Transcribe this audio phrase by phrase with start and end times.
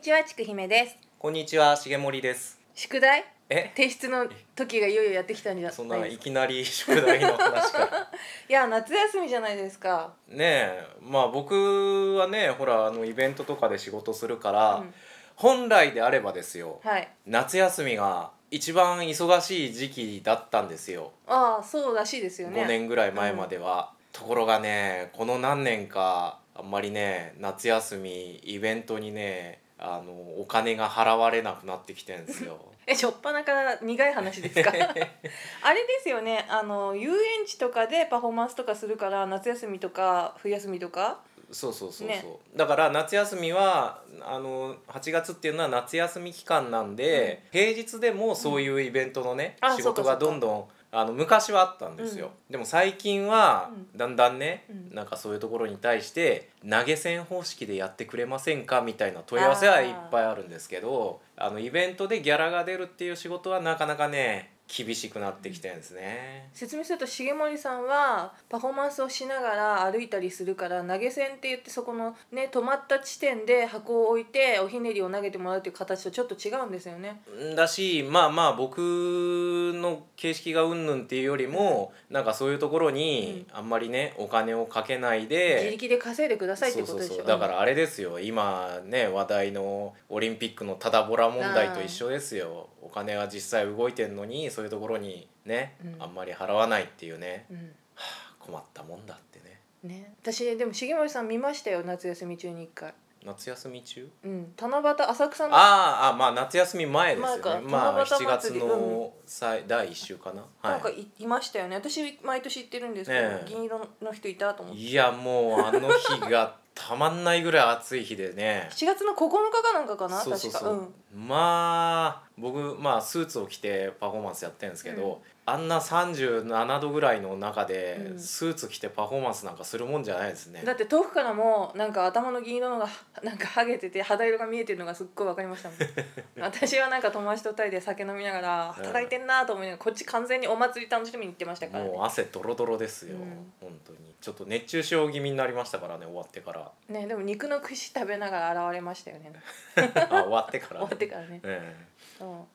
[0.00, 0.96] こんにちはちくひめです。
[1.18, 2.58] こんにちは、しげもりです。
[2.74, 3.22] 宿題？
[3.50, 7.78] え、提出の時がいよいよやってきたんじゃそんないいきなり宿題の話か。
[7.80, 8.10] ら。
[8.48, 10.14] いや夏休みじゃないですか。
[10.26, 14.94] ねえ、まあ僕はね、ほらあのイベントとかで仕事するから、うん。
[15.36, 17.06] 本来であればですよ、はい。
[17.26, 21.12] 夏休みが一番忙しい時期だったんですよ。
[21.26, 22.62] ああそうらしいですよね。
[22.62, 23.92] 5年ぐらい前までは。
[24.12, 32.58] ところがね、この何年かあんまりね、夏休みイベントにね、あのお金が払われなくなってきてんですよ。
[32.86, 34.70] えしょっぱなから苦い話ですか？
[35.62, 36.46] あれですよね。
[36.48, 41.20] あの遊園地とかでパフォーマンスとかするから夏休みとか冬休みとか？
[41.52, 42.24] そうそうそうそう、ね。
[42.54, 53.98] だから夏休みはあの8月っていうのは夏休み期間なんで、平日でもそういうイベントのね、あ仕事がどんどんあの昔はあったんですよ、でも最近はうん。
[53.98, 54.94] だんだんね、うん。
[54.94, 66.48] なんかそういうところに対して投げ銭方式でやってくれませんかみたいな問い合わせはいっぱいあるんですけどあのイベントでギャラが出るっていう仕事はなかなかね厳しくなってきてるんですね。
[66.52, 77.20] 説明すると重森さんはパフォーマンスをしながら歩いたりするから投げ銭って言ってそこのね止まった地点で箱を置いておひねりを投げてもらうっていう形とちょっと違うんですよね。
[77.56, 85.70] だしまあまあ僕の形式がうんぬんっていうよりもなんかそういうところにあんまりねお金をかけない自で。
[85.72, 96.02] 力で稼いでくださいってことでしょだからあれですよ今ね話題のオリンピックのただボラ問題と一緒ですよお金は実際動いてんのにそういうところにね、うん。
[96.02, 97.56] あんまり払わないっていうね、うん。
[97.56, 97.62] は
[97.96, 99.60] あ、困ったもんだってね。
[99.82, 102.92] ね、私でも重森さん見ましたよ夏休み中に一回、
[103.24, 104.10] 夏休み中？
[104.24, 105.54] うん、七夕浅草の。
[105.54, 107.60] あーあまあ夏休み前ですよね。
[107.66, 110.44] まあ七夕7月の最第1週かな？
[110.62, 111.76] なんかい,、いましたよね。
[111.76, 113.48] 私毎年行ってるんですけど、ねえ。
[113.48, 114.80] 銀色の人いたと思って。
[114.80, 118.68] いやもうあの日がたまんないぐらい暑い日でね。
[118.72, 120.18] 7月の9日かなんかかな？
[120.20, 120.62] そうそうそう。
[120.62, 120.70] 確か。
[120.70, 120.74] う
[121.18, 121.28] ん。
[121.28, 128.18] まあ僕まあスーツを着てパフォーマンスやってるんですけど、あんな37度ぐらいの中でうん。
[128.18, 132.88] スーツ着てパフォーマンスなんかするもんじゃないですね、だって遠くからもなんか頭の銀色のが
[133.22, 135.78] なんかハゲてて肌色が見えてるのがすっごい分かりましたもん。
[136.40, 141.84] 私はなんか友達と二人で酒飲みながら働いてんなと思いながらこっち完全にお祭り楽しみに行ってましたから。
[141.84, 143.52] ねもう汗ドロドロですよ、うん。
[143.60, 143.98] 本当に。
[144.20, 146.70] ちょっと熱中症気味になりましたからね終わってから。
[146.88, 149.32] ねでも肉の串食べながら現れましたよね。
[150.10, 151.40] あ終わってから、終わってからね。
[151.42, 151.89] うえ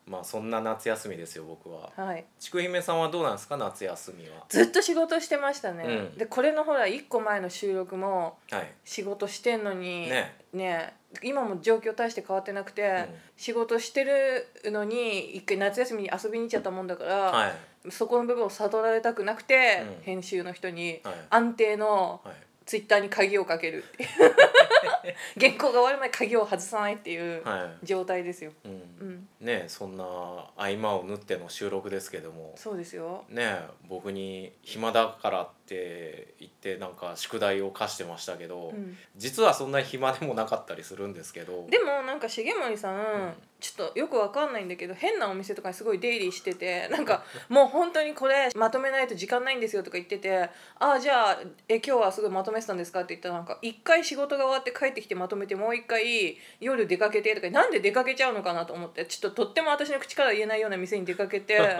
[0.06, 1.90] まあそんな夏休みですよ僕は。
[1.96, 2.24] はい。
[2.38, 4.44] ちくひめさんはどうなんですか夏休みは？
[4.48, 6.18] ずっと仕事してましたね、うん。
[6.18, 8.72] でこれのほら1個前の収録もはい。
[8.84, 10.36] 仕事してんのにね。
[10.52, 13.14] ね今も状況大して変わってなくて、うん。
[13.36, 17.52] 仕事してるのに一回夏休みに遊びに行っちゃったもんだから、はい。
[17.90, 20.04] そこの部分を悟られたくなくて、うん。
[20.04, 21.14] 編集の人にはい。
[21.30, 22.34] 安定のはい
[22.66, 24.08] ツイッターに鍵をかけるっていう。
[25.38, 27.86] 原稿が終わる前に鍵を外さないっていうはい。
[27.86, 28.72] 状態ですよ、うん。
[28.72, 32.54] うん、ねえそんな合間を縫っての収録ですけども。
[32.56, 33.24] そうですよ。
[33.28, 38.98] ねえ僕に暇だからって言ってなんか宿題を課してましたけど、うん。
[39.16, 41.66] 実はそんな暇でもなかったりするんですけど。
[41.68, 61.56] でもなんか重森さん、んちょっとよくわかんないんだけど変なお店とかにすごい出入りしててなんかもう本当にこれまとめないと時間ないんですよとか言ってて「ああじゃあえ今日はすごいまとめてたんですか?」って言ったらなんか一回仕事が終わって帰ってきてまとめてもう一回夜出かけてとかなんで出かけちゃうのかなと思ってちょっととっても私の口から言えないような店に出かけて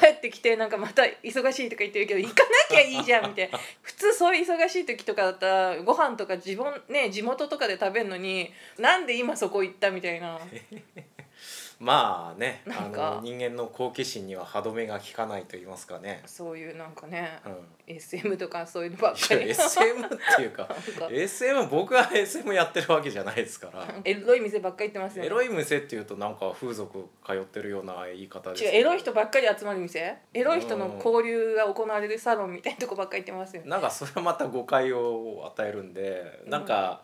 [0.00, 10.38] 帰ってきてなんかまた忙しいとか言ってるけど行かなきゃいいじゃんみたいな普通そういう忙しい時とかだったらご飯とか自分ね地元とかで食べるのになんで今そこ行ったみたいな
[11.80, 19.50] まあねあの人間の好奇心には歯止めが効かないと言いますかね、そういうなんかねうん、SM とかそういうのばっかり。
[19.50, 20.68] SM っていうか
[21.10, 23.86] SM 僕は SM やってるわけじゃないですから。
[24.04, 25.26] エロい店ばっかり行ってますよね。
[25.26, 30.16] エロい店っていうとなんか風俗通ってるような言い方です違うエロい人ばっかり集まる店？
[30.32, 33.68] エロい人の交流が行われるサロンみたいなとこばっかり行ってますよね。
[33.68, 37.02] なんかそれはまた誤解を与えるんでなんか、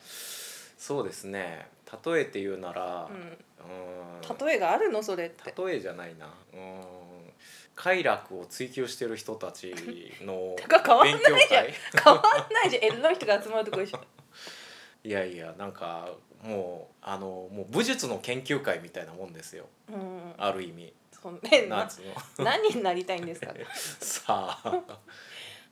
[0.79, 1.69] そうですね
[2.05, 3.21] 例えて言うなら、ううん。
[3.21, 5.03] ん例えがあるの？
[5.03, 5.53] それって。
[5.65, 6.33] 例えじゃないな。
[6.53, 6.81] うん。
[7.75, 9.75] 快楽を追求してる人たち
[10.23, 11.65] の てか変わんない勉強じゃん。
[11.67, 11.75] 会。
[12.05, 12.85] 変わんないじゃん。
[12.85, 14.01] エロい人が集まるとこでしょ
[15.03, 16.11] いやいやなんか
[16.43, 19.67] もうあのもう武術の研究会みたいなもんですよ。
[19.89, 20.35] うん。
[20.37, 20.93] ある意味。
[21.23, 22.15] そんつうの。
[22.45, 23.55] 何になりたいんですか？
[24.01, 24.85] さあ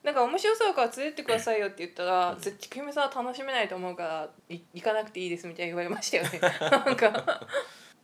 [0.09, 6.41] なんか面白そうから連れてくださいよって言ったらうん「絶対めさんは楽しめないと思うからい行かなくていいです」みたいに言われましたよね。
[6.61, 7.47] なんか。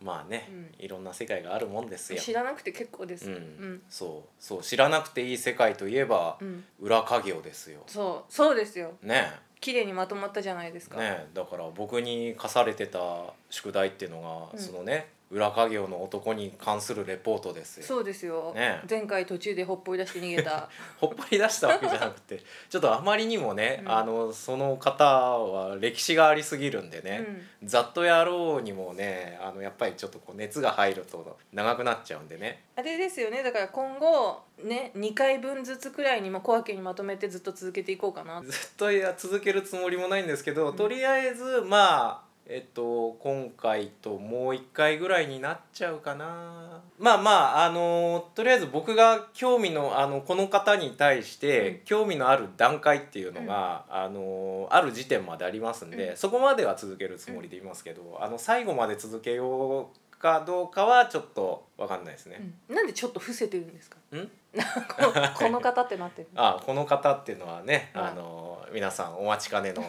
[0.02, 2.20] まあね、いろんな世界があるもんですよ。
[2.20, 3.30] 知らなくて結構です。
[3.30, 3.36] うん。
[3.36, 3.82] うん。
[3.88, 4.30] そう。
[4.38, 6.64] そう知らなくていい世界といえば、うん。
[6.78, 7.82] 裏稼業ですよ。
[7.86, 8.32] そう。
[8.32, 8.92] そうですよ。
[9.00, 9.32] ね。
[9.60, 11.26] 綺麗にまとまったじゃないですか、ね。
[11.32, 14.58] だから僕に課されてた宿題っていうのが、うん。
[14.60, 17.86] そのね裏家業の男に関するレポートですよ。
[17.86, 18.80] そうですよ、ね。
[18.88, 20.68] 前回途中でほっぽり出して逃げた。
[20.98, 23.90] ほっぽり出したわけじゃなくて ちょっとあまりにもね、うん。
[23.90, 27.26] あのその方は歴史がありすぎるんでね、
[27.64, 32.64] ざっとやろうにもねあのやっぱりちょっとこう熱が入ると長くなっちゃうんでね。
[32.76, 33.42] あれですよね。
[33.42, 38.42] だから今後ね2回分ずつくらいにも小分けにまとめてずっと続けていこうかな。
[38.42, 40.76] ずっとや続けるつもりもないんですけど、うん。
[40.76, 46.82] とりあえずまあえっと今回ともう一回ぐらいになっちゃうかな。
[46.98, 47.30] まあま
[47.60, 51.78] ああのとりあえず僕が興味のあのこの方に対して、うん。
[51.84, 56.16] 興味のある段階っていうのが、あのある時点までありますんで、うん。
[56.16, 62.52] そこまでは続けるつもりでいますけど、あの最後まで続けようかどうかはちょっと分かんないですね。
[62.68, 62.76] うん。
[62.76, 63.96] なんでちょっと伏せてるんですか？
[64.14, 64.18] ん？
[64.18, 64.28] こ
[65.36, 68.04] この方ってなってる あこの方っていうのはね、はい。
[68.08, 69.84] あの皆さんお待ちかねの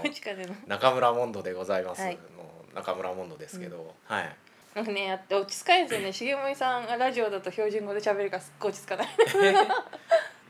[0.68, 2.18] 中村モンドでございます、はい。
[2.35, 2.35] の
[2.76, 4.36] 中村モンドですけど、はい。
[4.76, 6.36] なんかねやって落ち着かないんですよね。
[6.38, 9.08] 重森さんがラジオだと標準語で喋るからすっごい落ち着かない。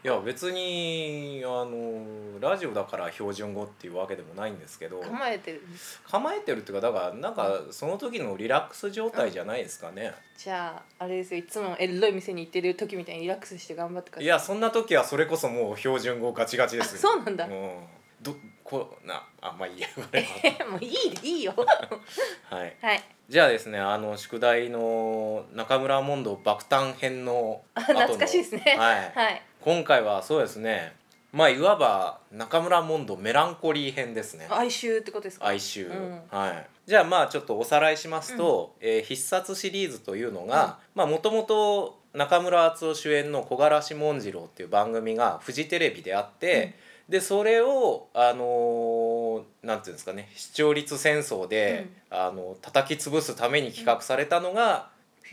[0.03, 5.63] いや別にあのラジオだから標準語っていうわけでもないんですけど構えてる
[6.07, 11.39] 構えてるっていうかだからなんかその時のリラックス状態じゃないですかね、じゃああれですよ。
[11.39, 14.25] いつもエロい店に行ってる時みたいにリラックスして頑張ってください。
[14.25, 16.99] いやそんな時はそれこそもう標準語ガチガチですよ。
[16.99, 17.45] そうなんだ。
[17.45, 17.77] うん
[18.25, 19.87] どこうなあまあいいや
[20.67, 21.53] もういいいいよ。
[22.49, 22.75] はい。
[22.81, 23.03] はい。
[23.29, 28.75] じゃあですねあの宿題の中村モンド爆誕編のあ後の懐かしいですね。
[28.77, 29.11] はい。
[29.13, 29.41] はい。
[29.61, 30.95] 今回はそうですね
[31.31, 34.47] まあいわば中村モンドメランコリー編ですね。
[34.49, 35.47] 哀愁ってことですか？
[35.47, 36.21] 哀愁、うん。
[36.29, 36.67] はい。
[36.87, 46.75] じゃあまあちょっとおさらいしますと、えー必殺シリーズというのがもともと中村敦夫主演の「木枯らし紋次郎」っていう番組がフジテレビであって、
[47.09, 54.89] でそれをあのーなんていうんですかね視聴率戦争で、あの叩き潰すために企画されたのが、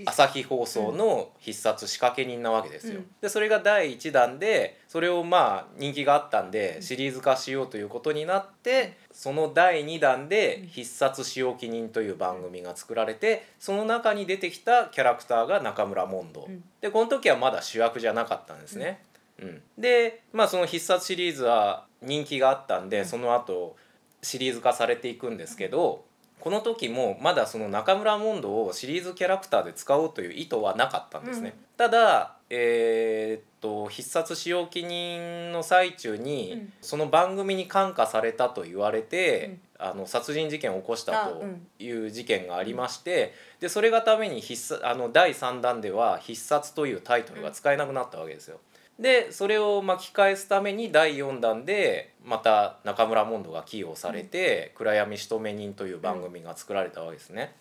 [0.07, 3.01] 朝日放送の必殺仕掛け人なわけですよ。
[3.01, 3.07] うん。
[3.21, 6.83] でそれが第1弾でそれをまあ人気があったんでうん。
[6.83, 16.47] シリーズ化しようということになってその第2弾でうん「必殺仕置き人」という番組が作られてその中に出てきたキャラクターが中村モンド。
[16.49, 16.65] うん。
[16.81, 19.03] でこの時はまだ主役じゃなかったんですね。
[19.43, 19.63] うん。
[19.79, 23.05] でまあその必殺シリーズは人気があったんで、うん。
[23.05, 23.77] その後
[24.23, 26.05] シリーズ化されていくんですけど、
[26.41, 31.51] この時もまだその中村モンドをシリーズキャラクターで使おうという意図はなかったんですね。
[31.51, 31.65] うん。
[31.77, 36.73] ただえーっと必殺仕置き人の最中に、うん。
[36.81, 41.45] その番組に感化されたと言われて、あの殺人事件を起こしたと
[41.81, 48.61] いう事件がありまして、でそれがために必殺あの第3弾では「必殺」というタイトルが使えなくなったわけですよ。
[49.03, 57.55] でそれを巻き返すために第4弾でまた中村モンドが起用されて「暗闇仕留め人」という番組が作られたわけですね。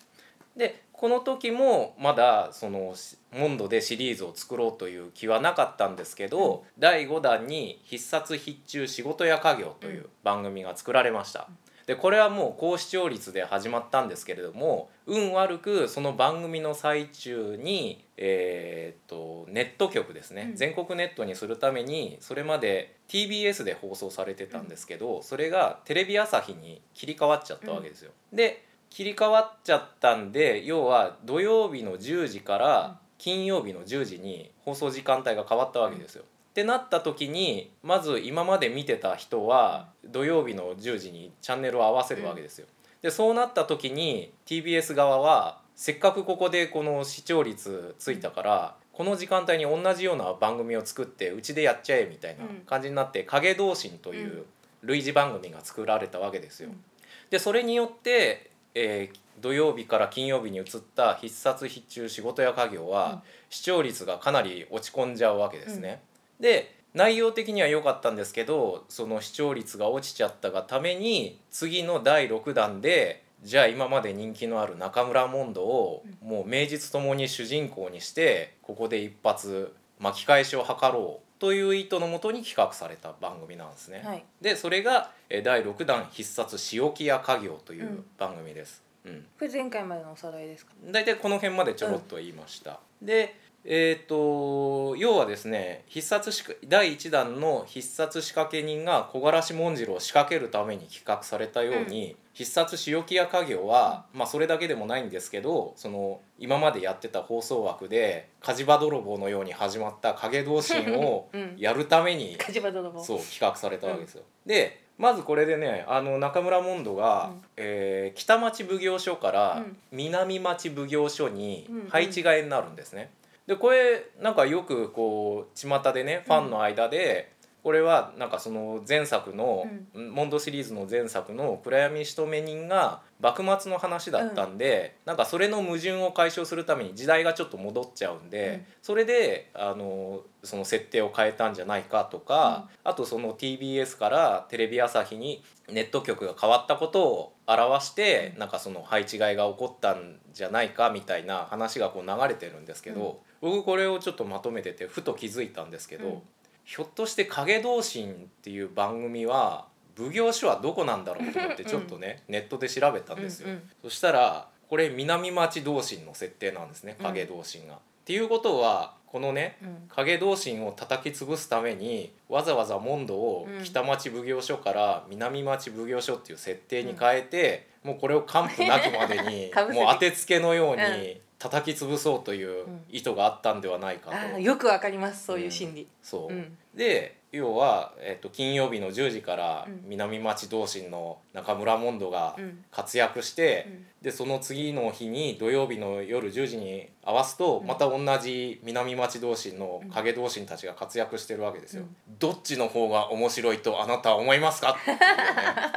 [0.56, 2.94] でこの時もまだその
[3.32, 11.48] モンドでシリーズを作ろうという気はなかったんですけど、第5弾に「必殺必中仕事や家業」という番組が作られました。
[11.86, 28.12] でこれはもう高視聴率で始まったんですけれども運悪くその番組の最中に、えーっとネット局ですね、うん全国ネットにするためにそれまで TBS で放送されてたんですけど、それがテレビ朝日に切り替わっちゃったわけですよ。
[28.32, 36.24] で切り替わっちゃったんで要は土曜日の10時から金曜日の10時に放送時間帯が変わったわけですよ。
[36.52, 42.66] ってなった時にまず今まで見てた人は土曜日の10時にチャンネルを合わせるわけですよ。
[43.00, 54.44] でそうなった時に TBS 側はせっかくここでこの視聴率ついたからこの時間帯に同じような番組を作ってうちでやっちゃえみたいな感じになって「影同心」という
[54.82, 56.68] 類似番組が作られたわけですよ。
[56.68, 56.84] うん
[57.30, 66.02] でそれによって、えー土曜日から金曜日に移った「必殺必中仕事や家業は」うん視聴率がかなり落ち込んじゃうわけですね。
[66.42, 84.02] で内容的には良かったんですけどその視聴率が落ちちゃったがために次の第6弾でじゃあ今まで人気のある中村モンドをもう名実ともに主人公にしてここで一発巻き返しを図ろうという意図のもとに企画された番組なんですね。
[84.04, 84.24] はい。
[84.40, 88.04] でそれがえー第6弾「必殺仕置きや家業」といううん。
[88.18, 88.80] 番組です。
[89.04, 89.26] うん。
[89.38, 90.72] これ前回までのおさらいですか？
[90.84, 111.54] 大体この辺までちょろっと言いました、でえー、と要はですね必殺しか第1弾の必殺仕掛け人が木枯らし紋次郎を仕掛けるために企画されたように、必殺仕置きや家業は、まあ、それだけでもないんですけどその今までやってた放送枠で火事場泥棒のように始まった影同心を うん。
[111.58, 113.04] やるために火事場泥棒。
[113.04, 114.22] そう企画されたわけですよ。
[114.46, 117.42] でまずこれでねあの中村モンドが、うん。
[117.56, 119.76] えー北町奉行所からうん。
[119.92, 121.88] 南町奉行所にうんうん。
[121.88, 123.10] 配置換えになるんですね。
[123.52, 127.32] でこれなんかよくこう巷でねファンの間で、
[127.62, 129.64] これはなんかその前作の、
[129.94, 138.66] モンドシリーズの前作の「暗闇仕留め人」が幕末の話だったんで、なんかそれの矛盾を解消するために時代がちょっと戻っちゃうんで、うん。
[138.82, 156.22] それであのその設定を変えたんじゃないかとか、あとその TBS からテレビ朝日にネット局が変わったことを表して、なんかその配置換えが起こったんじゃないかみたいな話がこう流れてるんですけど、僕これをちょっとまとめててふと気づいたんですけど、うん
[156.64, 159.66] ひょっとして「影同心」っていう番組は
[159.96, 163.48] 奉行所はどこなんだろうと思ってちょっとね、ネットで調べたんですよ。
[163.48, 163.70] うんうん。
[163.82, 167.06] そしたらこれ南町同心の設定なんですねうん。
[167.06, 167.74] 影同心が。
[167.74, 169.88] っていうことはこのねうん。
[169.88, 173.64] 影同心を叩き潰すためにわざわざモンドをうん。
[173.64, 184.16] 北町奉行所から南町奉行所っていう設定に変えて、もうこれを完膚なきまでに もう当てつけのよううに叩き潰そうという意図があったんではないかと。
[184.16, 186.56] あーよくわかりますそういう心理、そう、うん。
[186.72, 189.82] で要は、えっと金曜日の10時からうん。
[189.88, 192.64] 南町同心の中村モンドがうん。
[192.70, 193.86] 活躍して、うん。
[194.02, 197.66] でその次の日に土曜日の夜10時に合わすと、うん。
[197.66, 201.82] また同じ南町同心の影同心たちが活躍してるわけですよ。
[201.82, 202.18] うん。
[202.20, 204.76] どっちの方が面白いとあなたは思いますか？
[204.80, 205.04] っていうね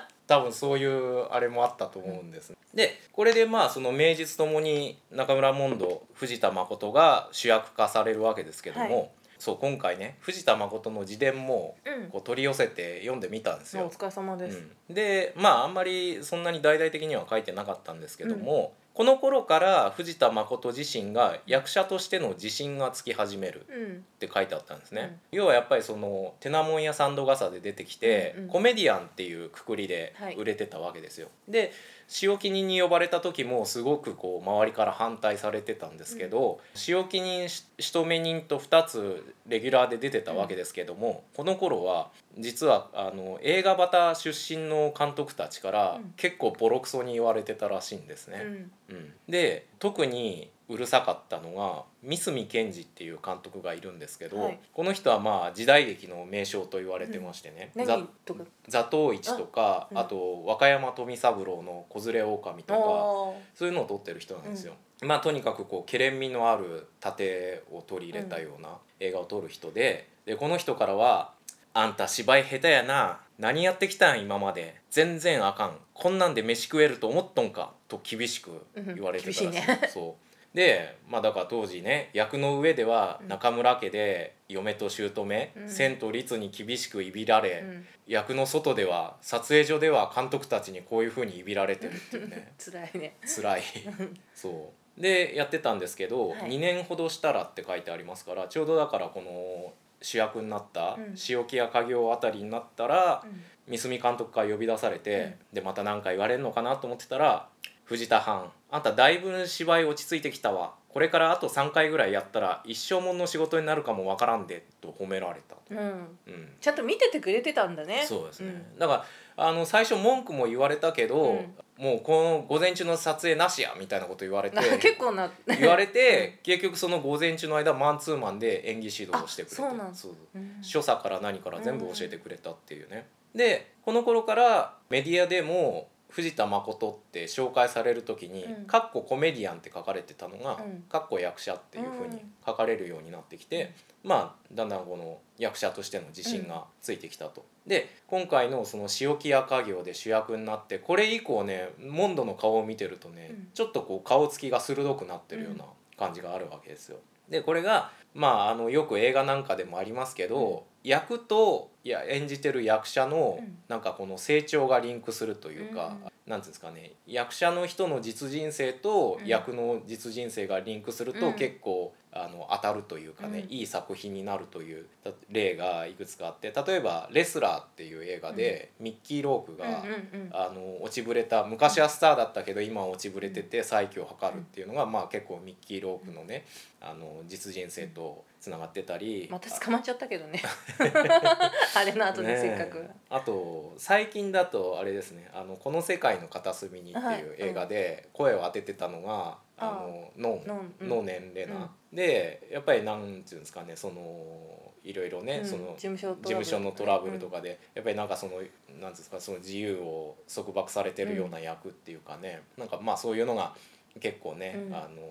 [0.28, 2.54] 多分そういうあれもあったと思うんです。
[2.74, 13.90] でこれでまあその名実ともに中村モンド藤田誠が主役化されるわけですけども、はそう今回ね藤田誠の自伝もうんこう取り寄せて読んでみたんですよお。
[13.90, 14.58] 疲れ様です、
[14.90, 23.92] うんでまああんまりそんなに大々的には書いてなかったんですけども、この頃から藤田誠自身が役者としての自信がつき始めるうん。
[23.98, 28.50] って書いてあったんですね、要はやっぱりそのテナモンやサンドガサで出てきて、うんうん。
[28.50, 30.36] コメディアンっていうくくりではい。
[30.36, 31.28] 売れてたわけですよ。
[31.48, 31.74] で
[32.22, 46.14] 塩木人に呼ばれた時もすごくこう周りから反対されてたんですけど、塩木人し仕留め人と2つレギュラーで出てたわけですけども、この頃は実はあの映画バタ出身の監督たちからうん。
[46.18, 48.42] 結構ボロクソに言われてたらしいんですね。
[48.90, 48.96] うん。
[48.96, 54.60] うん、で特にうるさかったのが三角健二っていう監督がいるんですけど、はい。
[54.74, 58.44] この人はまあ時代劇の名将と言われてましてね「ざ何とか。
[58.68, 59.98] 座頭市」とかあうん。
[60.00, 64.74] あと和歌山富三郎の「子連れ狼」とかおそういうのを撮ってる人なんですよ。
[65.02, 71.34] まあとにかくこうけれん味のある盾を取り入れたような映画を撮る人ででこの人からは
[71.74, 73.20] 「あんた芝居下手やな。
[73.38, 74.22] 何やってきたん？
[74.22, 74.76] 今まで。
[74.90, 75.78] 全然あかん。
[75.94, 79.82] こんなんで飯食えると思っとんか」と厳しく言われてたらしいね。
[79.94, 80.25] そう
[80.56, 83.28] でまあだから当時ね役の上ではうん。
[83.28, 85.12] 中村家で嫁と姑、
[85.56, 85.70] うん。
[85.70, 87.86] 千と律に厳しくいびられ、うん。
[88.08, 92.54] 役の外では撮影所では監督たちにこういうふうにいびられてるっていうね。
[92.58, 93.18] 辛いね。
[93.24, 93.62] 辛い。
[94.34, 95.02] そう。
[95.02, 96.40] でやってたんですけど、はい。
[96.52, 101.16] 2年ほどしたらって書いてありますからちょうどだからこの主役になったうん。
[101.30, 103.44] 塩木屋家業あたりになったら、うん。
[103.78, 107.50] 三角監督から呼び出されて、でまた何か言われるのかなと思ってたら
[107.86, 110.74] 「藤田藩あんただいぶ芝居落ち着いてきたわ。
[110.90, 115.56] これからあと3回ぐらいやったら一生もんの仕事になるかもわからんで」と褒められた。
[115.56, 115.62] と。
[115.72, 115.80] うん。
[115.80, 116.56] うん。
[116.60, 118.04] ちゃんと見ててくれてたんだね。
[118.06, 118.78] そうですね、ん。
[118.78, 119.06] だか
[119.38, 121.56] らあの最初文句も言われたけど、うん。
[121.78, 125.32] もうこの午前中の撮影なしやみたいなこと言われて 結構な。
[125.58, 129.64] 言われて結局その午前中の間マンツーマンで演技指導をしてくれて。
[129.64, 130.16] あそう
[130.62, 147.44] 所作から何から全部教えてくれたっていうね、でこの頃からメディアでも藤田誠って紹介される時にうん「かっこコメディアン」って書かれてたのがうん「かっこ役者」っていうふうに書かれるようになってきて、まあだんだんこの役者としての自信がついてきたと。
[147.68, 153.50] で今回のその塩木屋家業で主役になってこれ以降ねモンドの顔を見てるとね、うん。
[153.54, 155.66] ちょっとこう顔つきが鋭くなってるような
[155.98, 157.00] 感じがあるわけですよ。
[157.28, 163.58] でこれがまああのよく映画なんかでもありますけど、役といや演じてる役者のうん。
[163.68, 166.32] なんかこの成長がリンクするというか、うん。
[166.32, 169.28] なんていうんですかね役者の人の実人生とうん。
[169.28, 171.34] 役の実人生がリンクするとうん。
[171.34, 173.54] 結構あの当たるというかね、うん。
[173.54, 179.84] いい作品になるというた例がいくつかあって例えば「レスラー」っていう映画で、ミッキー・ロークが、
[180.32, 186.46] あの落ちぶれた昔はスターだったけど今は落ちぶれてて再起を図るっていうのが、まあ、結構ミッキー・ロークのね
[186.80, 190.42] あの実人生とつながってたりまた捕まっちゃったけどね。
[191.76, 192.96] あれの後でせっかく、ねえ。
[193.10, 200.88] あと最近だとあれですね「あのこの世界の片隅に」っていう映画で声を当ててたのが、あのノノンうん。
[200.88, 205.50] ンノーネンレナ、でやっぱりなんていうんですかねそのいろいろね、うん。
[205.50, 208.42] その事務所のトラブルとかで、やっぱりなんかその
[208.80, 213.54] なんですかその自由を束縛されてるような役っていうかね、なんかまあそういうのが
[214.00, 214.76] 結構ね、うん。
[214.76, 215.02] あの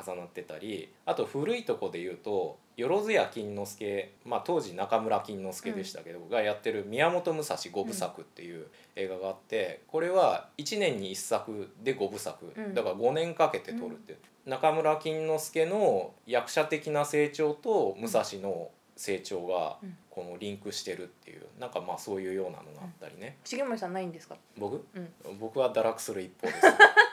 [0.00, 12.74] 重なってたりあと古いとこで言うと万屋金之助、まあ、当時中村金之助でしたけど、がやってる「宮本武蔵五部作」っていう映画があってこれは1年に1作で5部作、うん。
[12.74, 19.96] だから5年かけて撮るっていう、中村金之助の役者的な成長と武蔵の成長がうん。
[20.18, 24.36] このリンクしてるっていうなんかまあそういうようなのがあったりね、重森さんないんですか？
[24.56, 24.84] 僕？
[24.94, 25.38] うん。
[25.38, 26.58] 僕は堕落する一方です、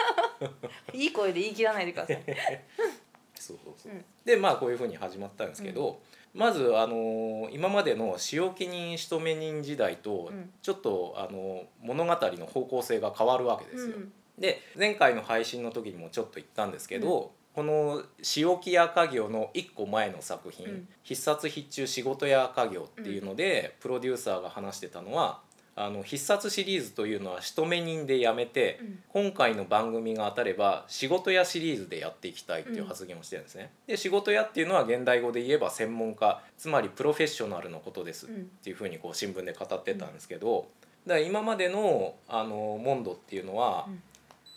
[0.93, 2.23] いい声で言い切らないでください。
[3.37, 4.05] そうそうそう、うん。
[4.23, 6.01] でまあこういうふうに始まったんですけど、
[6.33, 10.51] まずあのー今までの仕置き人仕留人時代とうん。
[10.61, 13.97] ちょっと、あのー物語の方向性が変わるわけですよ。
[13.97, 14.13] うん。
[14.37, 20.87] で前回の配信の時にもちょっと言ったんですけど、この「仕置き屋家業」の1個前の作品「うん。
[21.03, 25.41] 必殺必中仕事屋家業」っていうので、プロデューサーが話してたのは
[25.77, 28.99] あの必殺シリーズというのは仕留め人でやめて、うん。
[29.09, 33.71] 今回の番組が当たれば仕事屋シリーズでやっていきたいっていう発言をしてるんですね。
[33.85, 38.45] で仕事屋っていうのは現代語で言えば専門家つまりプロフェッショナルのことですっうん。
[38.63, 40.67] ていうふうにこう新聞で語ってたんですけど、
[41.05, 44.01] だから今までのあのモンドっていうのは、うん。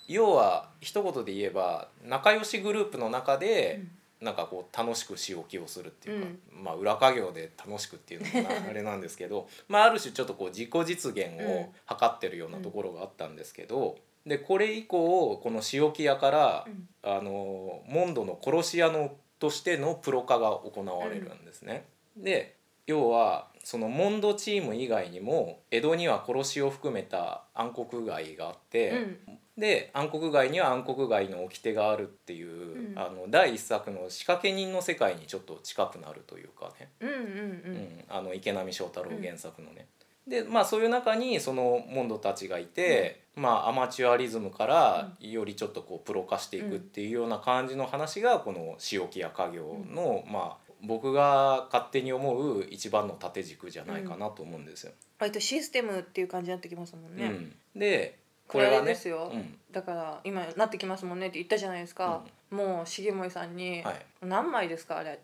[0.06, 3.82] 要は一言で言えば仲良しグループの中で、
[4.20, 13.96] なんかこう楽しく仕置きをするっていうか、まあ裏家業で楽しくっていうのかなあれなんですけど、 まあ、ある種ちょっとこう自己実現を図ってるようなところがあったんですけど、
[14.26, 16.88] でこれ以降この仕置き屋から、うん。
[17.02, 21.86] あのモンドの殺し屋のとしてのプロ化が行われるんですね。
[22.16, 22.56] で
[22.86, 32.98] 要はそのモンドチーム以外にも江戸には殺しを含めた暗黒街があって、うんで暗黒街には暗黒街の掟があるっていう、うん。
[32.98, 39.86] あの第一作の仕掛け人の世界にちょっと近くなるというかね、うんあの池波正太郎原作のね。
[40.26, 54.92] でまあそういう中にそのモンドたちがいて、まあアマチュアリズムからよりちょっとこうプロ化していくっていうような感じの話がこの「仕置きや家業の」まあ僕が勝手に思う一番の縦軸じゃないかなと思うんですよ。
[55.18, 58.18] 割とシステムっていう感じになってきますもんね、うん、で
[58.48, 58.88] ここれはね。
[58.88, 59.58] ですよ、うん。
[59.70, 61.28] だから今なってきますもんね。
[61.28, 64.06] って言ったじゃないですか、もう重森さんに、はい。
[64.22, 65.20] 何枚ですかあれ。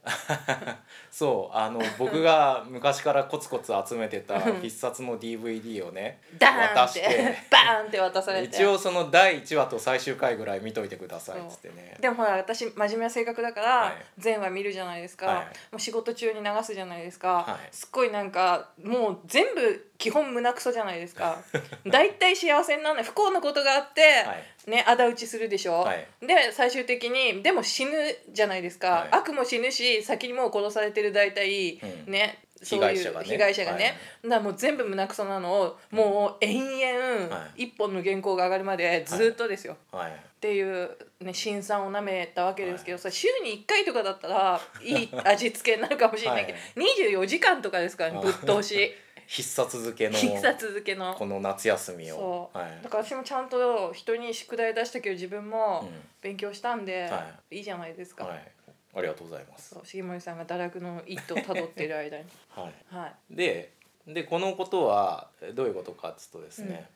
[1.11, 4.61] そうあの僕が昔からコツコツ集めてたうん。
[4.61, 7.35] 必殺の DVD をね渡して。
[7.51, 8.49] バーンって渡されて。
[8.49, 11.97] 一応その第1話と最終回ぐらい見といてくださいっつってね。
[11.99, 13.95] でもほら私真面目な性格だから、はい。
[14.19, 15.47] 全話見るじゃないですか、はい。
[15.73, 17.69] もう仕事中に流すじゃないですか、はい。
[17.75, 21.39] すっごいなんかもう全部基本胸クソじゃないですか。
[21.87, 23.05] 大体幸せにならない。
[23.05, 24.35] 不幸なことがあって、は
[24.67, 24.71] い。
[24.71, 26.07] ね仇討ちするでしょ、はい。
[26.21, 27.93] で最終的にでも死ぬ
[28.31, 29.09] じゃないですか、はい。
[29.13, 32.13] 悪も死ぬし先にもう殺されてる大体、うん。
[32.13, 33.27] ねそういう被害者がね。
[33.27, 33.85] 被害者がね、
[34.23, 34.31] はい。
[34.31, 40.11] だもう全部胸クソなのをもう延々、は一本の原稿が上がるまでずっとですよ、はい。
[40.11, 46.59] っていう、ね、辛酸をなめたわけですけど、さ週に1回とかだったらいい味付けになるかもしれないけど、
[47.17, 48.95] 24時間とかですからねぶっ通し
[49.27, 51.15] 必殺漬けの必殺漬けの。
[51.15, 52.51] この夏休みを。
[52.53, 52.83] はい。
[52.83, 56.15] だから私もちゃんと人に宿題出したけど自分もうん。
[56.25, 57.61] 勉強したんで、、はい。
[57.61, 58.53] いじゃないですか、はい、
[58.95, 59.75] ありがとうございます。
[59.75, 62.25] そう重森さんが堕落の一途をたどっている間に。
[62.49, 62.95] はい。
[62.97, 63.75] はいで
[64.07, 66.91] でこのことはどういうことかっつうとですね、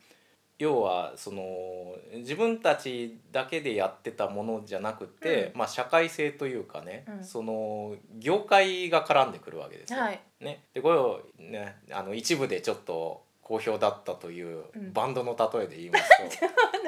[0.59, 7.23] 要はその自分たちだけでやってたものじゃなくて、うまあ、社会性というかね、うん。
[7.23, 9.99] その業界が絡んでくるわけですよ。
[9.99, 10.19] はい。
[10.41, 14.91] ね、でこれを、ね、あの一部でちょっと好評だったといううん。
[14.91, 16.09] バンドの例えで言います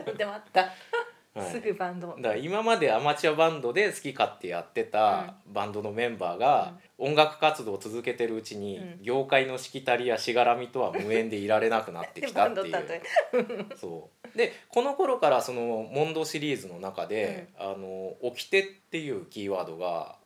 [0.06, 0.70] と、でもあった、
[1.34, 1.52] はい。
[1.52, 2.08] すぐバンド。
[2.08, 9.04] だから今までアマチュアバンドで好き勝手やってたバンドのメンバーが音楽活動を続けてるうちにうん。
[9.04, 12.86] 業界のしきたりやしがらみとは無縁でいられなくなってきたっていう。
[13.80, 14.38] そう。
[14.38, 20.21] でこの頃からそのモンドシリーズの中で「あの掟」っていうキーワードがうん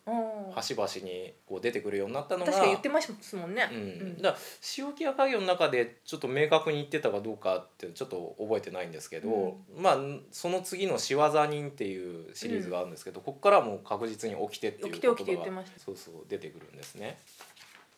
[0.54, 4.44] 端々にこう出てくるようになったのが確かに言ってますもんね、うん、だから
[4.78, 9.98] 塩木屋家業の中でちょっと明確に言ってたかどうかってちょっと覚えてないんですけど、まあ
[10.32, 17.18] その次の「仕業人」っていうシリーズがあるんですけど、ここからもう確実に「起きて」っていう起きて起きて言葉がそうそう出てくるんですね。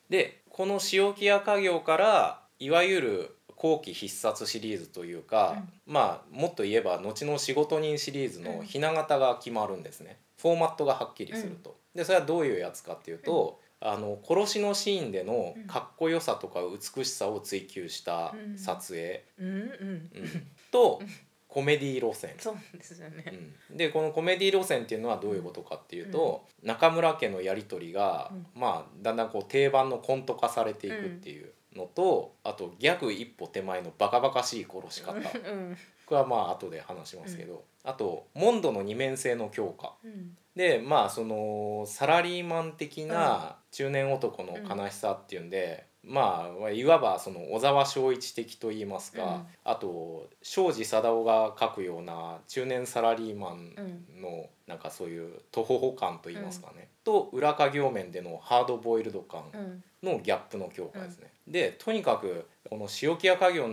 [0.10, 11.78] でこの塩木屋家業からいわゆる後期必殺シリーズというか、まあもっと言えば後の仕事人シリーズのひな形が決まるんですねフォーマットがはっきりすると。
[11.96, 15.68] でそれはどういうやつかっていうと、あの殺しのシーンでのうん。
[15.68, 18.58] かっこよさとか美しさを追求したうん。
[18.58, 19.56] 撮影、うんうん。
[19.56, 20.48] うん。
[20.72, 21.02] と
[21.48, 22.36] コメディ路線。
[22.38, 23.54] そうですよね。
[23.70, 23.78] うん。
[23.78, 35.14] でこのコメディ路線っていうのはどういうことかっていうと、中村家のやり取りが、まあだんだんこう定番のコント化されていくっていうのと、あとギャグ一歩手前のバカバカしい殺し方。
[35.14, 35.78] うん。
[36.06, 39.94] これはまあ後で話しますけど、あとモンドの二面性の強化。
[40.04, 40.38] うん。
[40.56, 49.46] でまあそのサラリーマン的な中年男の悲しさっていうんで、まあいわばその小沢昭一的といいますか、うん。
[49.64, 53.74] あと庄司貞夫が書くような中年サラリーマン
[54.22, 59.84] のなんかそういう徒歩歩感といいますかね、と裏稼業面でのハードボイルド感うん。
[60.04, 61.32] のギャップの強化ですね。
[61.48, 63.68] でとにかくこの塩木屋家業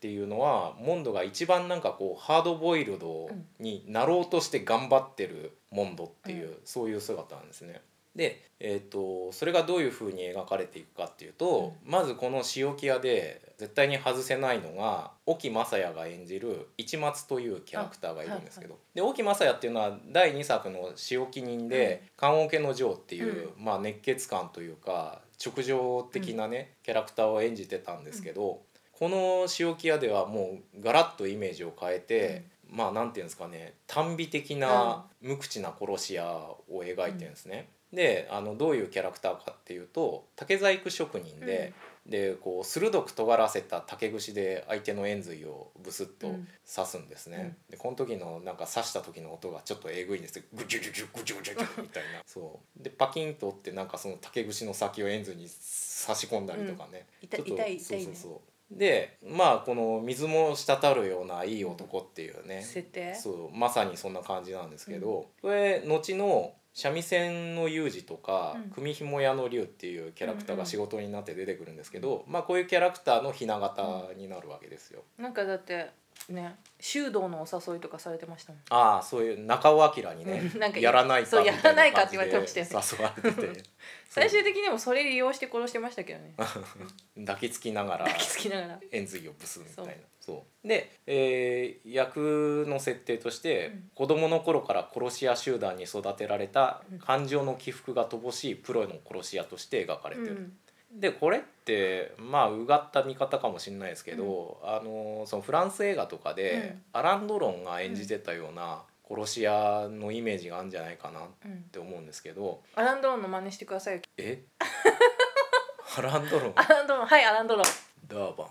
[0.00, 7.82] っていうのはモンドが一番なんかこうハードボイルドになろうとして頑張ってるモンドっていう、そういう姿なんですね。
[8.16, 28.62] で、えー、とそれがどういうふうに描かれていくかっていうと、まずこの塩木屋で絶対に外せないのが沖雅也が演じる一松というキャラクターがいるんですけど、で沖雅也っていうのは第2作の「塩木人」で「棺桶の城」っていう、まあ、熱血感というか直情的なね、キャラクターを演じてたんですけど、
[29.00, 37.70] この塩木屋ではもうガラッとイメージを変えて、まあなんていうんですかね短美的な無口な殺し屋を描いてるんですね。
[37.94, 41.72] であのどういうキャラクターかっていうと竹細工職人で、
[42.06, 46.28] でこう鋭く尖らせた竹串で相手の円髄をブスッと
[46.72, 50.36] 刺すんですね、でこの時のなんか刺した時の音がちょっとえぐいんです。
[50.36, 63.14] よグジュグジュグジュグジュグジュみたいなそうでパキンと折ってなんかその竹串の先を円髄に差し込んだりとかね、痛い痛い痛いねそうそうそうでまあこの水も滴るようないい男っていうね、設定？
[63.14, 68.70] そうまさにそんな感じなんですけど、これ後の三味線の有事とか、うん。
[68.70, 75.02] 組紐屋の龍っていうキャラクターが仕事になって出てくるんですけど、まあこういうキャラクターのひな形になるわけですよ。
[75.18, 75.90] なんかだって
[76.28, 78.62] ね修道のお誘いとかされてましたもん。
[78.70, 83.54] ああそういう中尾明にねうんなんかやらないかそうやらないかって言われてましたよね誘われて。
[83.58, 83.62] て
[84.10, 86.34] 最終的にもそれ利用して殺してましたけどね。
[87.24, 88.80] 抱きつきながら抱きつきながら。
[88.90, 89.92] 円髄をブスみたいな。
[90.18, 90.68] そう。
[90.68, 93.90] で、えー役の設定として、うん。
[93.94, 100.58] 子供の頃から殺し屋集団に育てられたうん感情の起伏が乏しいプロの殺し屋として描かれてる、うん
[100.92, 111.62] でこれってまあうがった見方かもしれないですけど、あのそのフランス映画とかで、アラン・ドロンが演じてたような殺し屋のイメージがあるんじゃないかなっうん。
[111.64, 112.62] て思うんですけど。
[112.74, 114.02] アランドロンの真似してくださいよ。
[114.16, 114.42] え？
[115.98, 116.52] アラン・ドロン？
[116.56, 117.06] アランドロン。
[117.06, 117.64] はいアランドロン。
[118.08, 118.48] ダーバン。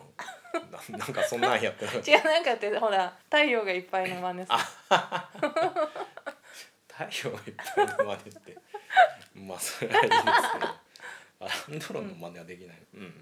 [0.71, 1.91] ななんかそんなんやってる。
[2.08, 4.58] 違うなんかってほら太陽がいっぱいの真似する。
[6.88, 8.58] 太陽がいっぱいの真似って。
[9.36, 10.21] まあそれはいいです
[10.54, 10.67] けど
[11.39, 12.78] アランドロンの真似はできない。
[12.95, 13.13] うん、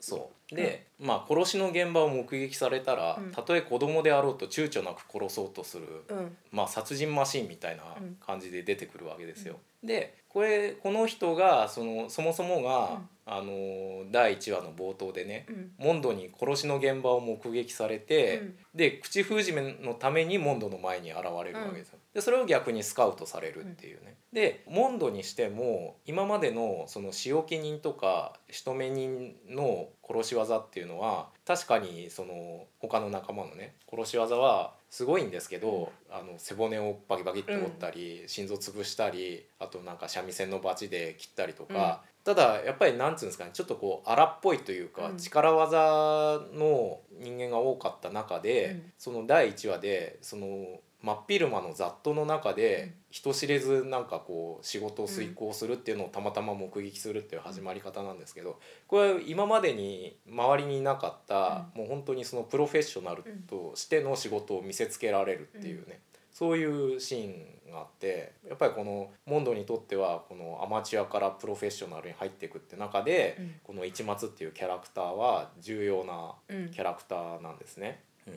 [0.00, 0.54] そう。
[0.54, 3.32] で、まあ殺しの現場を目撃されたら、うん。
[3.32, 6.36] たとえ子供であろうと躊躇なく殺そうとする、うん。
[6.52, 9.58] まあ、殺人マシーンみたいなうん感じで出てくるわけですよ。
[9.82, 13.08] でこれこの人がそのそもそもが、うん。
[13.30, 15.72] あの第1話の冒頭でね、うん。
[15.76, 18.56] モンドに殺しの現場を目撃されて、うん。
[18.74, 21.98] で口封じめのためにモンドの前に現れるわけですよ。
[22.18, 24.16] でそれを逆にスカウトされるっていうね。
[24.32, 45.18] でモンドにしても今までのその仕置き人とか仕留め人の殺し技っていうのは確かにその他の仲間のね殺し技はすごいんですけど、あの背骨をバキバキって折ったり、心臓潰したりあとなんか三味線のバチで切ったりとか、ただやっぱりなんつうんですかねちょっとこう荒っぽいというか、うん。
[45.18, 48.92] 力技の人間が多かった中で、うん。
[48.98, 73.54] その第1話でその真っ昼間の雑踏の中で人知れずなんかこう仕事を遂行するっていうのをたまたま目撃するっていう始まり方なんですけどこれ今までに周りにいなかった、もう本当にそのプロフェッショナルとしての仕事を見せつけられるっていうね、そういうシーンがあってやっぱりこのモンドにとってはこのアマチュアからプロフェッショナルに入っていくって中で、うん。
[73.64, 76.70] この一松っていうキャラクターは重要なうん。
[76.70, 78.02] キャラクターなんですね。
[78.26, 78.34] うん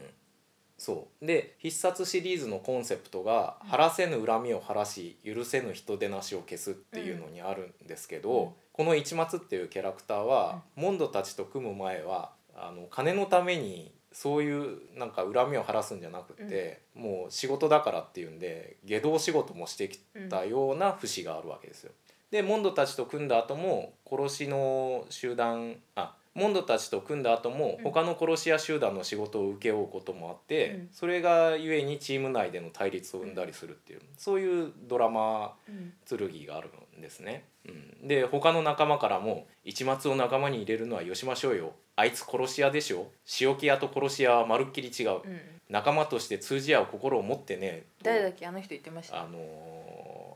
[0.81, 1.25] そう。
[1.27, 8.49] で必殺シリーズのコンセプトが「晴らせぬ恨みを晴らし許せぬ人出なしを消す」っていうのにあるんですけど、うん。
[8.73, 21.91] この一松っていうキャラクターは、モンドたちと組む前はあの金のためにそういうなんか恨みを晴らすんじゃなくって、もう仕事だからっていうんで下道仕事もしてきたような節があるわけですよ。
[22.31, 27.83] でモンドたちと組んだ後も殺しの集団あモンドたちと組んだ後もうん。
[27.83, 30.89] 他の殺し屋集団の仕事を請け負うこともあって、うん。
[30.91, 35.93] それがゆえにチーム内での対立を生んだりするっていうそういうドラマうん。
[36.07, 37.43] 剣があるんですね。
[37.67, 37.71] う
[38.03, 41.73] ん、で他の仲間からも「一末を仲間に入れるのはよしましょうよ。
[41.95, 43.11] あいつ殺し屋でしょ。
[43.39, 45.39] 塩気屋と殺し屋はまるっきり違う、うん。
[45.69, 48.47] 仲間として通じ合う心を持ってね」と誰だっけ？
[48.47, 49.21] あの人言ってました。
[49.21, 49.37] あの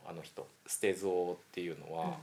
[0.05, 0.47] ーあの人。
[0.67, 2.17] 捨て蔵っていうのは、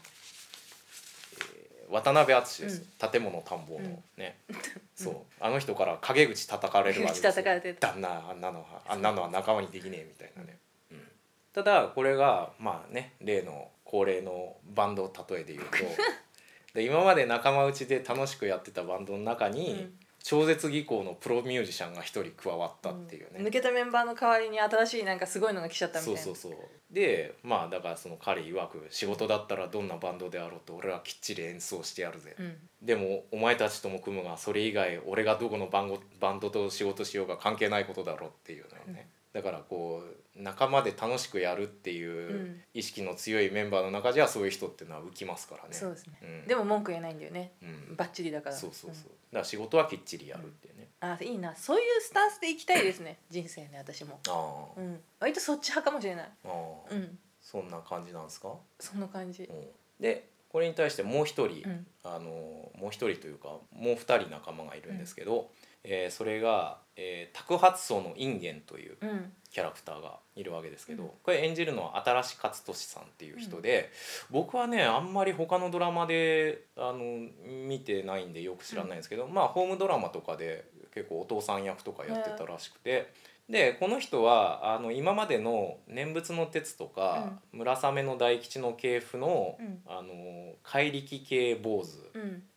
[1.92, 4.02] 渡辺篤です、建物探訪の。
[4.16, 4.38] ね、
[4.96, 5.16] そう。
[5.40, 7.40] あの人から陰口叩かれるわけです
[7.80, 10.58] 旦那あんなのはあんなのは仲間にできねえみたいなね、
[10.90, 10.94] う。
[10.94, 11.08] ん。
[11.52, 15.76] ただこれがまあね例の恒例のバンド例えで言うと。
[16.74, 26.20] で今まで仲間内で楽しくやってたバンドの中に、うん超絶技巧のプロミュージシャンが一人加わったっていうね、抜けたメンバーの代わりに新しいなんかすごいのが来ちゃったみたいな。
[26.20, 26.60] そうそうそう。
[26.90, 32.56] でまあだからその彼曰く仕事だったらどんなバンドであろうと俺はきっちり演奏してやるぜ、うん。
[32.82, 42.60] でもお前たちとも組むがそれ以外俺がどこのバンゴバンドと仕事しようが関係ないことだろうっていうのよね、だからこう仲間で楽しくやるっていううん。
[42.74, 45.68] 意識の強いメンバーの中じゃそういう人っていうのは浮きますからね。
[45.72, 46.46] そうですね、うん。
[46.46, 47.52] でも文句言えないんだよね。
[47.62, 47.96] うん。
[47.96, 48.56] バッチリだから。
[48.56, 49.04] そうそうそう、ん。
[49.04, 51.54] だから仕事はきっちりやるっていうね、あいいな。
[51.54, 53.18] そういうスタンスでいきたいですね。
[53.30, 54.20] 人生ね私も。
[54.28, 55.00] ああ、うん。
[55.20, 56.30] 割とそっち派かもしれない。
[56.44, 57.18] ああ、うん。
[57.40, 59.44] そんな感じなんですか、そんな感じ。
[59.44, 59.68] うん。
[60.00, 61.86] でこれに対してもう一人、うん。
[62.04, 65.50] あのもう一人というかもう二人仲間がいるんですけど、
[65.84, 69.32] えーそれが、えー、托発層のインゲンといううん。
[69.52, 71.10] キャラクターがいるわけですけど、うん。
[71.22, 73.90] これ演じるのは新し勝利さんっていう人で、
[74.30, 77.28] 僕はねあんまり他のドラマであの
[77.68, 80.64] 見てないんでよく知らないんですけど、まあホームドラマとかで
[80.94, 83.12] 結構お父さん役とかやってたらしくて。
[83.50, 89.82] でこの人はあの今までの「念仏の鉄」とか「村雨の大吉の系譜の」うん。
[89.84, 91.98] あの怪力系坊主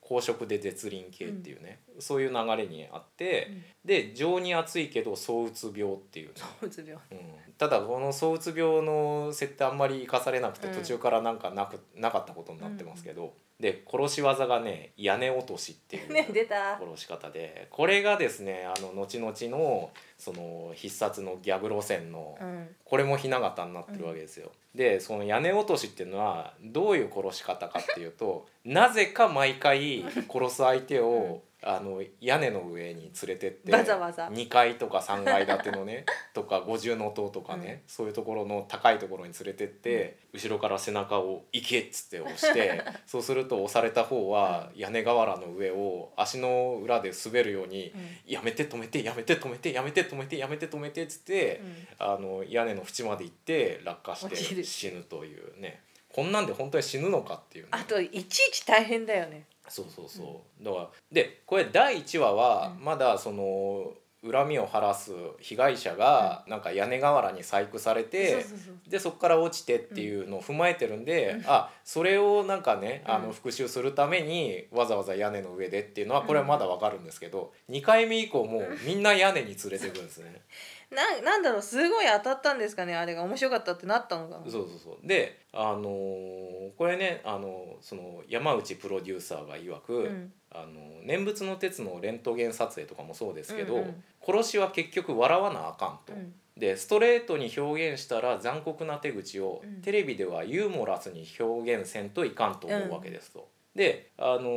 [0.09, 3.63] うん公職で絶倫系っていうね、そういう流れにあって、うん。
[3.85, 6.93] で情に熱いけど躁うつ病っていうね、うつ病。
[7.11, 10.73] うん、ただこの躁うつ病の設定あんまり生かされなくてうん。
[10.75, 16.77] 途中からなんかなくなかったことになってますけど、で殺し技がね屋根落としっていう、 ね出た。
[16.77, 22.75] 殺し方でこれがですねあの後々のその必殺のギャグ路線の、うん。
[22.83, 24.51] これも雛形になってるわけですよ。
[24.73, 34.27] でその屋根落としっていうのはどういう殺し方かっていうと なぜか毎回殺す相手を、あの屋根の上に連れてってわざわざ。
[34.27, 51.57] 2階とか3階建てのね とか五重塔とかね、そういうところの高いところに連れてって、後ろから背中を「行け!」っつって押して そうすると押された方は屋根瓦の上を足の裏で滑るようにうん「やめて止めてやめて止めてやめて止めてやめて止めて」っつって。
[51.57, 51.85] うん。
[51.97, 55.81] あの屋根の縁まで行って落下して死ぬというね。
[56.09, 57.69] こんなんで本当に死ぬのかっていうね。
[57.71, 62.83] あといちいち大変だよねそうそうそう、だからでこれ第1話はうん。
[62.83, 63.93] まだその
[64.27, 68.43] 恨みを晴らす被害者がなんか屋根瓦に細工されて、
[68.87, 71.43] でそこから落ちてっていうのを踏まえてるんで、うん。
[71.45, 73.23] あそれをなんかねあうん。
[73.27, 80.41] の復習するためにわざわざ屋根の上でっていうのはこれはまだわかるんですけど、2回目以降もうみんな屋根に連れてくるんですね。
[80.95, 85.07] ななんだろうすごい当たったんですかねあれが面白かったってなったのかなそうそうそう。
[85.07, 90.33] であのーこれねあのその山内プロデューサーが曰く、うん。
[90.51, 94.03] あの念仏の鉄のレントゲン撮影とかもそうですけど、うんうん。
[94.25, 96.13] 殺しは結局笑わなあかんと。
[96.13, 96.33] うん。
[96.57, 99.81] でストレートに表現したら残酷な手口を、うん。
[99.81, 103.49] テレビではユーモラスに表現せんといかんと思うわけですと。
[103.75, 104.49] で、あの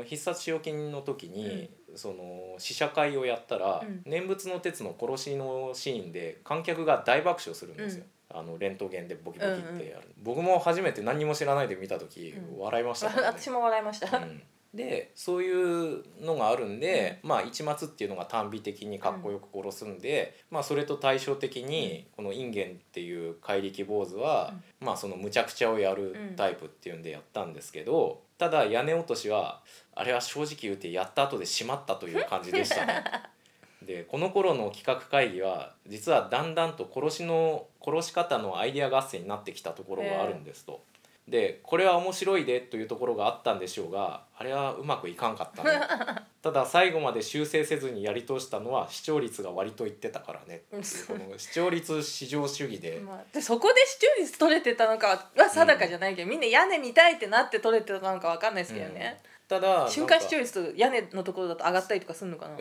[0.00, 4.02] ー必殺使用金の時に、その試写会をやったら、うん。
[4.04, 8.04] 念仏の鉄の殺しのシーンで観客が大爆笑するんですよ。
[8.28, 13.38] あのレントゲンでボキボキってやる、僕も初めて何にも知らないで見た時、うん笑いましたからね。
[13.38, 14.42] 私も笑いました、うん。
[14.74, 29.62] でそういうのがあるんで、まあ一末っていうのが短美的にかっこよく殺すんで、まあそれと対照的にこのインゲンっていう怪力坊主は、まあその無茶苦茶をやるタイプっていうんでやったんですけど、ただ屋根落としは
[29.96, 33.02] あれは正直言うてやった後でしまったという感じでしたね。
[33.82, 40.82] でこの頃の企画会議は実はだんだんと殺しの殺し方のアイデア合戦になってきたところがあるんですと。
[41.28, 45.80] でこれは面白いでというところがあったんでしょうがあれはうまくいかんかったね。
[46.40, 50.62] ただ最後まで修正せずにやり通したのは視聴率が割といってたからね。
[50.70, 53.00] この視聴率至上主義で。
[53.04, 62.56] まあ、でそこで視聴率取れてたのかは定かじゃないけど、みんな屋根見たいってなって取れてたのかわかんないですけどね、ただ瞬間視聴率と屋根のところだと上がったりとかするのかな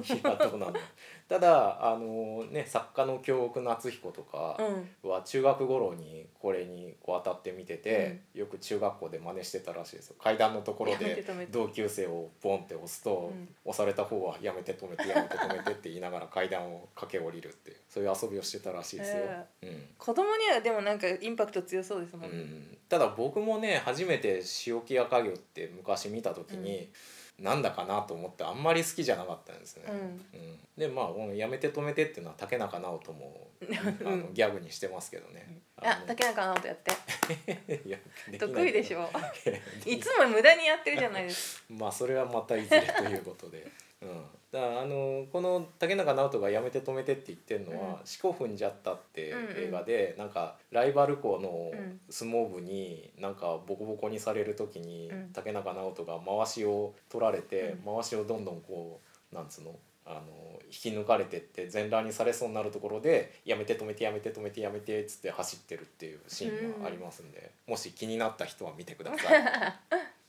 [0.00, 0.80] いやどうなんだ。
[1.28, 4.56] ただあのね作家の京極夏彦とか
[5.02, 5.10] うん。
[5.10, 10.16] は中学頃にこれにこう当たって見てて、よく中学校で真似してたらしいですよ。
[10.22, 13.48] 階段のところで同級生をボンって押すと、うん。
[13.64, 19.22] 押された方は「やめて止めてやめて止めて」って言いながら階段を駆け下りるってそういう遊びをしてたらしいですよ。
[19.62, 19.88] うん。
[19.98, 26.90] 子供にはでもなんかインパクト強そうですもんね、うん、ただ僕もね初めて塩木屋家業って昔見た時に、
[27.38, 29.84] なんだかなと思ってあんまり好きじゃなかったんですね。
[29.88, 29.96] うん。
[29.96, 30.58] うん。
[30.76, 33.48] でまあこの「やめて止めて」っていうのは竹中直人も
[34.04, 35.60] あのギャグにしてますけどね。
[35.76, 37.82] あ竹中直人やって。
[37.88, 37.98] いや
[38.38, 39.10] 得意でしょ。
[39.84, 40.00] いい。
[40.00, 43.66] つも無駄にやってるじゃないですまあそれはまたいずれということで。
[44.02, 52.00] うん、だからあのこの竹中直人が「やめて止めて」って言ってるのは「四股踏んじゃった」って映画で、なんかライバル校のうん。
[52.10, 55.30] 相撲部になんかボコボコにされる時に、うん。
[55.32, 57.94] 竹中直人が回しを取られて、うん。
[57.96, 59.00] 回しをどんどんこ
[59.32, 60.20] うなんつうのあの
[60.64, 69.42] 引き抜かれてって全裸にされそうになるところで「やめて止めてやめて止めてやめて」っつって走ってるっていうシーンがありますんで、もし気になった人は見てください。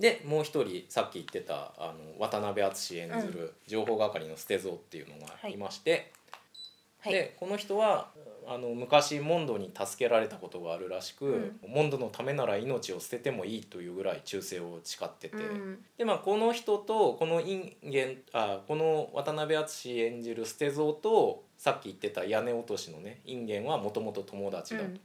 [0.00, 5.56] い、でもう一人さっき言ってたあの渡辺篤演ずる情報係の捨て蔵っていうのがい。
[5.56, 6.12] まして、
[7.00, 7.12] はい。
[7.12, 8.08] でこの人は
[8.48, 11.60] あの昔モンドに助けられたことがあるらしく、うん。
[11.68, 15.78] モンドのためなら命を捨ててもいいというぐらい忠誠を誓ってて、うん。
[15.98, 24.86] でまあこの人とこのインゲンあこの渡辺篤演じる捨て蔵とさっき言ってた屋根落としのねインゲンはもともと友達だと。
[24.86, 25.00] うん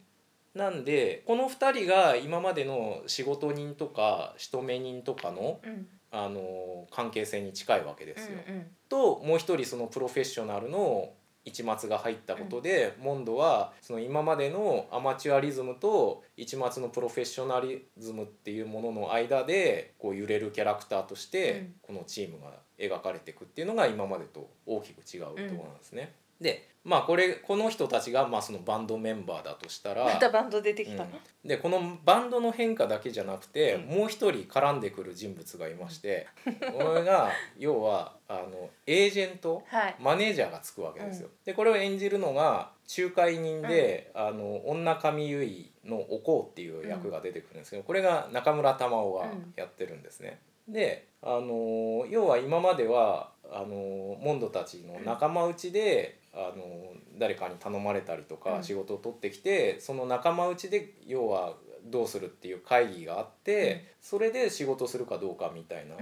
[0.54, 5.88] なんでこの2人が今までの仕事人とか仕留め人とかのうん。
[6.12, 8.38] あの関係性に近いわけですよ。
[8.48, 11.14] うんともう一人そのプロフェッショナルの
[11.46, 21.76] 一末が入ったことで、モンドはその今までのアマチュアリズムと一末のプロフェッショナリズムっていうものの間でこう揺れるキャラクターとして、うん。
[21.82, 26.14] このチームが描かれていくっていうのが今までと大きく違うところなんですね。
[26.42, 31.48] でまあこれこの人たちがまあそのバンドメンバーだとしたらまたバンド出てきたの、うん。
[31.48, 33.98] でこのバンドの変化だけじゃなくて、うん。
[33.98, 39.96] もう一人絡んでくる人物がいまして、これが 要はあのエージェントはい。
[40.00, 41.30] マネージャーがつくわけですよ。
[41.46, 50.39] でこれを演じるのが仲介人で、あの女上結衣のおこうっていう役が出てくるんですけど、これが中村玉緒がやってるんですね。
[50.67, 58.41] であの要は今まではあのモンドたちの仲間内で、あの誰かに頼まれたりとうん。
[58.41, 63.80] か仕事を取ってきて、その仲間内で要はどうするっていう会議があって、うん。
[64.02, 66.00] それで仕事するかどうかみたいな、う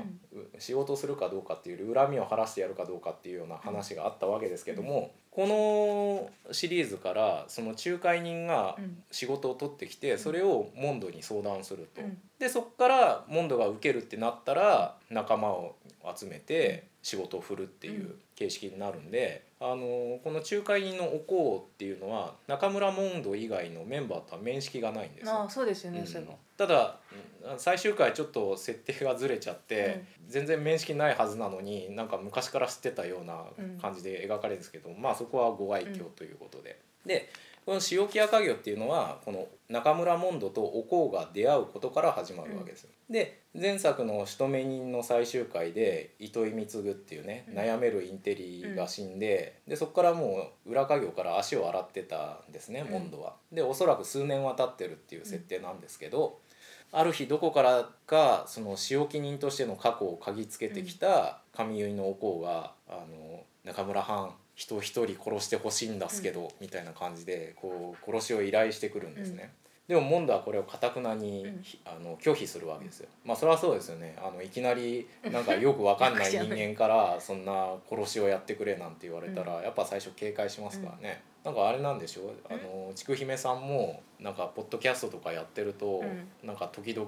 [0.59, 9.03] 仕事するかどうかっていう恨みを晴らしてやるかどうかっていうような話があったわけですけども、このシリーズからその仲介人がうん。
[9.11, 12.01] 仕事を取ってきてそれをモンドに相談すると。
[12.01, 12.17] うん。
[12.37, 15.75] でそこからモンドが受けるってなったら仲間を
[16.15, 25.33] 集めて仕事を振るっていう形式になるんで、あのこの仲介人のおこうっていうのは中村モンド以外のメンバーとは面識がないんですよ。
[25.33, 26.07] ああそうですよね、うん。
[26.07, 26.99] そういえばただ
[27.43, 33.45] うん最終回ちょっと設定がずれちゃって、全然面識ないはずなのになんか昔から知ってたような
[33.81, 36.79] 感じで描かれるんですけど、まあそこはご愛嬌ということで。
[37.05, 37.29] で
[37.69, 42.85] この塩木屋家業っていうのはこの中村モンドとおこうが出会うことから始まるわけです。
[42.85, 42.89] よ。
[43.11, 47.55] で前作の「仕留め人」の最終回で糸井貢っていうね、うん。
[47.59, 52.91] 悩めるインテリが死んで,、でそこからもう裏家業から足を洗ってたんですね、うん。
[52.91, 53.35] モンドは。
[53.51, 56.39] でおそらく数年は経ってるっていう設定なんですけど、
[56.91, 69.53] ある日どこからかその仕置き人としての過去を嗅ぎつけてきた上結のおこうが「あの中村藩人を一人殺してほしいんだすけど」みたいな感じでこう殺しを依頼してくるんですね。
[69.87, 73.07] でもモンドはこれをかたくなに、うんあの拒否するわけですよ。
[73.23, 74.15] まあそれはそうですよね。
[74.21, 81.23] あのいきなりなんかよくわかんない人間からそんな殺しをやってくれなんて言われたら、やっぱ最初警戒しますからね。
[81.43, 82.33] なんかあれなんでしょう？
[82.49, 86.47] あのちくひめさんもなんかポッドキャストとかやってると、うん。
[86.47, 87.07] なんか時々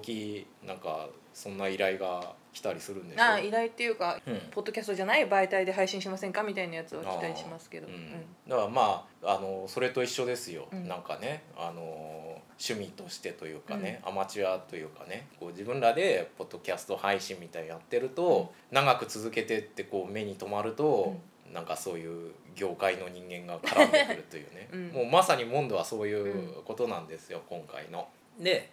[0.66, 3.22] なんかそんな依頼が来たりするんでしょ？
[3.22, 4.40] ああ依頼っていうか、うん。
[4.50, 7.92] ポッドキャストじゃない媒体で配信しませんかみたいなやつは期待しますけど、うん。
[7.94, 8.10] うん。
[8.48, 10.88] だからまああのそれと一緒ですよ、うん。
[10.88, 21.16] なんかねあの趣味としてというかね、アマチュアというかねこう自分らでポッドキャスト配信みたいやってると、長く続けてってこう目に留まると、
[21.52, 24.88] なんかそういう業界の人間が絡んでくるというね、 うん。
[24.88, 28.08] もうまさにモンドはそういうことなんですよ、今回の。
[28.38, 28.70] で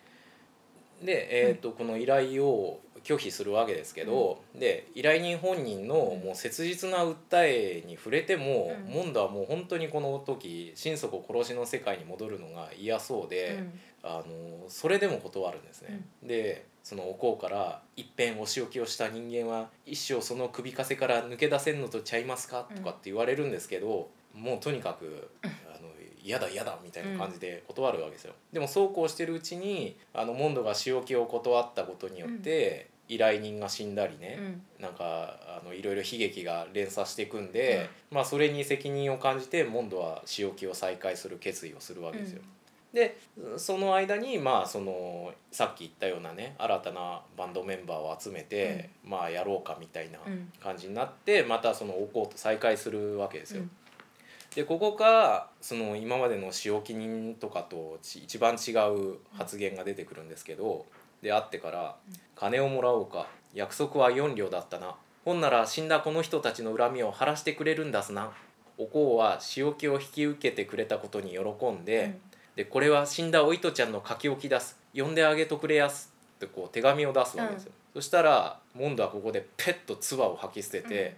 [1.01, 8.93] で、えーとこの依頼を拒否するわけですけど、で依頼人本人のもう切実な訴えに触れても、うん。
[8.93, 13.63] モンドはもう本当にこの時心底殺しの世界に戻るのが嫌そうで、
[14.03, 16.01] あのそれでも断るんですね。
[16.21, 25.47] でそのおこうから「いっぺんお仕置きをした人間は一生その首かせから抜け出せんのとちゃいますか?」とかって言われるんですけど、もうとにかくあ
[25.79, 28.33] の嫌だ嫌だみたいな感じで断るわけですよ。
[28.51, 34.39] でもそうこうしてるうちにあのモンドが仕置きを断ったことによって、依頼人が死んだりね、
[34.79, 42.41] なんかあのいろいろ悲劇が連鎖していくんで、まあ、それに責任を感じてモンドは仕置きを再開する決意をするわけですよ。
[42.93, 43.19] で
[43.57, 50.19] その間にまあそのさっき言ったようなね新たなバンドメンバーを集めて、まあやろうかみたいな
[50.61, 53.63] 感じになってまたそのおこうと再開するわけですよ。
[54.55, 60.87] でここがその今までの仕置き人とかとち一番違う発言が出てくるんですけど
[61.21, 61.95] で会ってから
[62.35, 64.95] 「金をもらおうか約束は4両だったな。
[65.25, 68.31] ほんなら死んだこの人たちの恨みを晴らしてくれるんだすな」
[68.79, 72.17] おこうは仕置きを引き受けてくれたことに喜んで、
[72.56, 74.78] でこれは死んだお糸ちゃんの書き置き出す。
[74.95, 76.14] 呼んであげとくれやす。
[76.38, 81.18] ってこう手紙を出すわけですよ、そしたらモンドはここでペッと唾を吐き捨てて、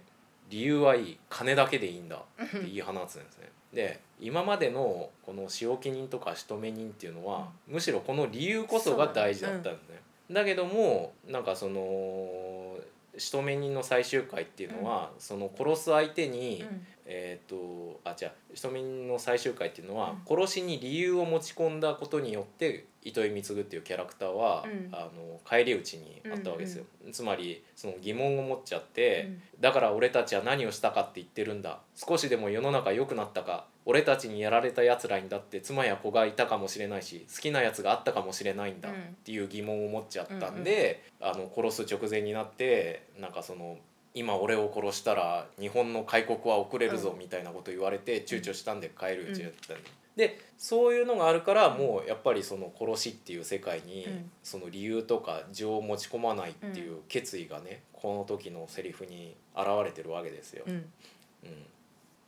[0.50, 3.48] 理由はいい金だけでいいんだって言い放つんですね。
[3.72, 10.02] で今までのこの仕置き人とか仕留め人っていうのは、むしろこの理由こそが大事だったんですね。
[10.32, 12.76] だけどもなんかその
[13.16, 16.64] 仕留め人の最終回っていうのは、その殺す相手に、
[17.06, 24.88] えー、とあじゃあ仕留め人の最終回っていうのは、殺しに理由を持ち込んだことによって糸井貢っていうキャラクターは、うん。
[24.92, 29.30] あの返り討ちにあったわけですよ、つまりその疑問を持っちゃって、
[29.60, 31.80] だから俺たちは何をしたかって言ってるんだ。
[31.94, 38.94] 少しでも世の中良くなったか俺たちにやられたやつらにだって妻や子がいたかもしれないし好きなやつがあったかもしれないんだうん。
[38.94, 43.78] っていう疑問を持っちゃったんで、あの殺す直前になってなんかその
[44.14, 47.18] 今俺を殺したら日本の開国は遅れるぞうん。
[47.18, 49.82] みたいなこと言われて躊躇したんで帰るうちだったんで。
[50.14, 54.30] でそういうのがあるからもうやっぱりその殺しっていう世界にうん。
[54.42, 60.64] その理由とか情を持ち込まないっていう決意がねこの時のセリフに現れてるわけですよ。
[60.66, 60.74] うん。
[60.74, 60.90] うん。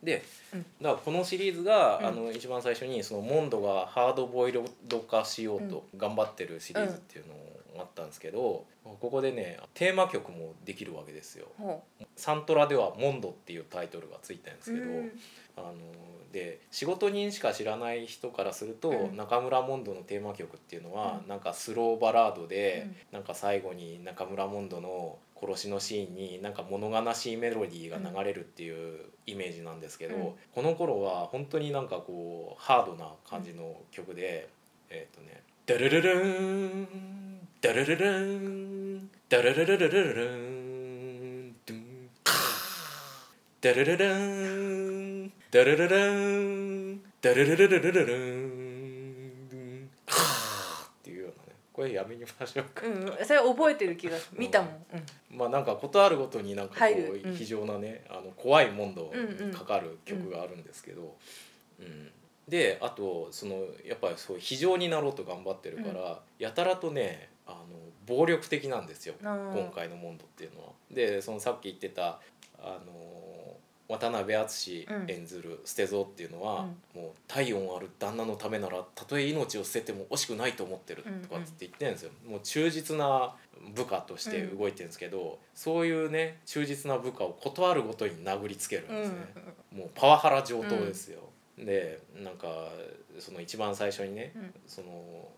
[0.01, 0.23] で、
[0.53, 0.65] うん。
[0.81, 2.05] だからこのシリーズが、うん。
[2.05, 7.39] あの一番最初にそのモンドがハードボイルド化しようと頑張ってるシリーズっていうのが
[7.81, 11.47] あったんですけど、ここでねテーマ曲もできるわけですよ。
[11.57, 11.83] ほ
[12.15, 15.11] サントラでは「モンド」っていうタイトルがついたんですうけど、うん。
[15.57, 15.73] あの
[16.31, 19.17] で仕事人しか知らない人からすると、うん。
[19.17, 21.29] 中村モンドのテーマ曲っていうのは、うん。
[21.29, 22.95] なんかスローバラードで、うん。
[23.13, 30.33] なんか最後に中村モンドの殺しのシーンになんか物悲しいメロディーが流れるっていうイメージなんですけど、うん。
[30.53, 34.49] この頃は本当になんかこうハードな感じの曲で、
[34.89, 37.24] えっ、とね「ダルルルン
[37.65, 40.31] ダルルルンダルルルルルルル
[41.49, 42.09] ンドゥン
[43.59, 52.89] ダルルルンダルルルンダルルルルルルルンドゥンっていうようなねこれやめにましょうかう
[53.23, 61.15] んそれ覚えてる気が見たもんうんまあなんかことあるごとになんかこう非常なね、あの怖いモンドうんかかる曲があるんですけど、
[61.79, 62.11] うん
[62.47, 67.57] であとそのやっぱりそう非常になろうと頑張ってるから、やたらとねあの
[68.05, 70.69] 暴力的なんですよ今回のモンドっていうのは。
[70.91, 72.19] でそのさっき言ってた
[72.59, 75.11] あの渡辺篤うん。
[75.11, 76.65] 演ずる捨蔵っていうのは、
[76.95, 83.35] もう体温ある旦那のためならたとえ命を捨てても惜しくないと思ってるとかって言ってるんですよ、もう忠実な
[83.75, 89.17] 部下として動いてるんですけど、そういうね忠実な部下を断るごとに殴りつけるんうんですね、
[89.71, 91.19] もうパワハラ上等ですよ、
[91.57, 92.47] でなんか
[93.19, 94.53] その一番最初にね、うん。
[94.67, 94.87] その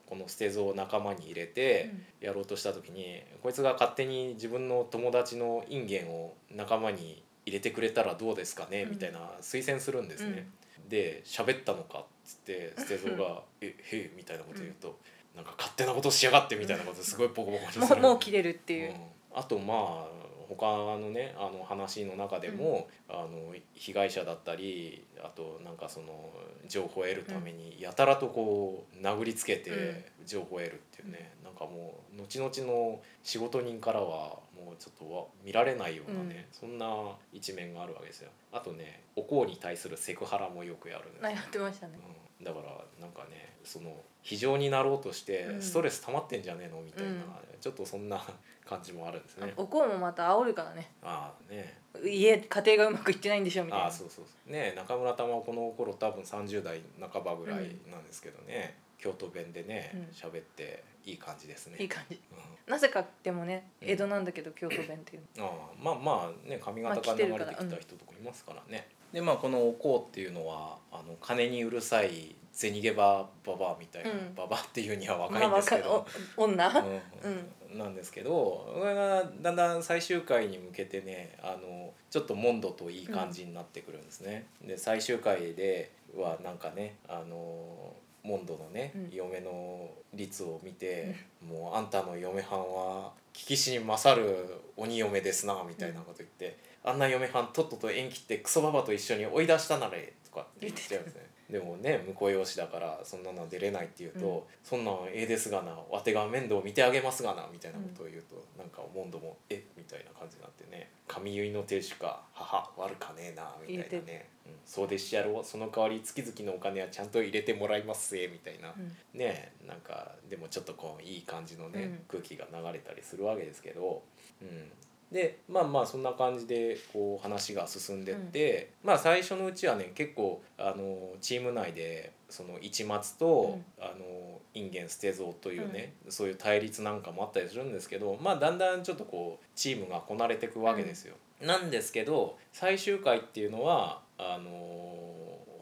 [0.08, 1.92] この捨蔵を仲間に入れて
[2.22, 8.90] やろうとした時に、こいつが勝手に自分の友達のインゲンを仲間に入れてくれたらどうですかね、うん。
[8.92, 10.48] みたいな推薦するんですね。
[10.90, 14.98] で喋ったのかっつって捨蔵が「えへえ」みたいなこと言うと、
[15.36, 17.86] なんか勝手なことしやがってみたいなことすごいボコボコにする。
[17.86, 18.90] もうもう切れるっていう。
[18.90, 18.98] うん。
[19.36, 26.32] あとまあ他のねあの話の中でも、あの被害者だったりあとなんかその
[26.68, 36.88] 情報を得るためにやたらとこう殴りつけて情報を得るっていうね、なんかもう後々の仕事人からはもうちょっとわ見られないようなね、そんな
[37.32, 38.30] 一面があるわけですよ。
[38.52, 41.28] あとねお香に対するセクハラもよくやるんですよ。
[41.28, 42.00] あやってましたね。
[42.40, 42.66] うん、だから
[43.00, 45.62] なんかねその非常になろうとしてうん。
[45.62, 46.82] ストレス溜まってんじゃねえの？
[46.82, 47.18] みたいな、うん。
[47.60, 48.22] ちょっとそんな
[48.68, 49.54] 感じもあるんですね。
[49.56, 50.92] おこうもまた煽るからね。
[51.02, 51.78] ああね。
[52.04, 53.86] 家家庭がうまくいってないんでしょみたいな。
[53.86, 54.52] ああそうそうそう。
[54.52, 60.02] ね中村玉はこの頃多分30代半ばぐらいなんですけどね、京都弁でねうん。
[60.12, 61.78] 喋、っていい感じですね。
[61.80, 62.20] いい感じ。
[62.32, 62.72] うん。
[62.72, 63.90] なぜかでもねうん。
[63.90, 65.50] 江戸なんだけど京都弁っていうああ
[65.82, 74.36] まあまあね髪型まあから流れてきた人とかいますからね、でまあこのお香っていうのはあの金にうるさい銭ゲバババアみたいな、うん。
[74.36, 76.68] ババアっていうには若まあいんですけど、わかお女。
[76.68, 84.46] うんなんですけどこれがだんだん最終回に向けてねあのちょっとモンドといい感じになってくるんですね。
[84.66, 87.94] で最終回ではなんかねあの
[88.24, 91.16] モンドのね、うん嫁の率を見て、
[91.48, 101.28] もうあんたの嫁はんは聞きしに勝る鬼嫁ですなみたいなこと言って、あんな嫁はんとっとと縁切ってクソババと一緒に追い出したなれとかって言っちゃうんですね。
[101.50, 104.42] でもね婿養子だからそんなのは出れないって言うと、うん。
[104.64, 115.44] そんなんええですがなわてが面倒見てあげますがなみたいなことを言うと、なんかモンドもえみたいな感じになってね神結の亭主か母悪かねえなみたいなね、うん、そうでしやろう。
[115.46, 119.20] その代わり月々のお金はちゃんと入れてもらいますぜみたいな、うん。
[119.20, 122.00] ねなんかでもちょっとこういい感じのね、うん。
[122.10, 124.04] 空気が流れたりするわけですけど、
[124.42, 124.70] うん、
[125.12, 141.16] でまあまあそんな感じでこう話が進んでって、まあ最初のうちはね結構あのチーム内でその一松と、あのインゲン捨て蔵というね、そういう対立なんかもあったりするんですけどまあだんだんちょっとこうチームがこなれていくわけですよ。
[141.42, 144.50] なんですけど最終回っていうのはあの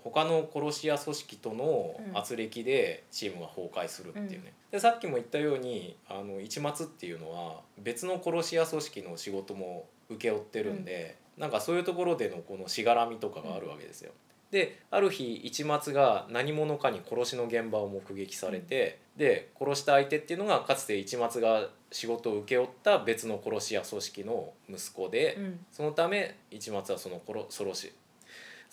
[0.06, 2.18] 他の殺し屋組織とのうん。
[2.18, 14.12] 圧力でチームが崩壊するっていうね、でさっきも言ったようにあの一松っていうのは別の殺し屋組織の仕事も請け負ってるんで、なんかそういうところでのこのしがらみとかがあるわけですよ。
[14.52, 25.66] である日一松が何者かに殺しの現場を目撃されて、で殺した相手っていうのがかつて一松が仕事を請け負った別の殺し屋組織の息子で、うん。
[25.72, 27.92] そのため一松はその殺殺し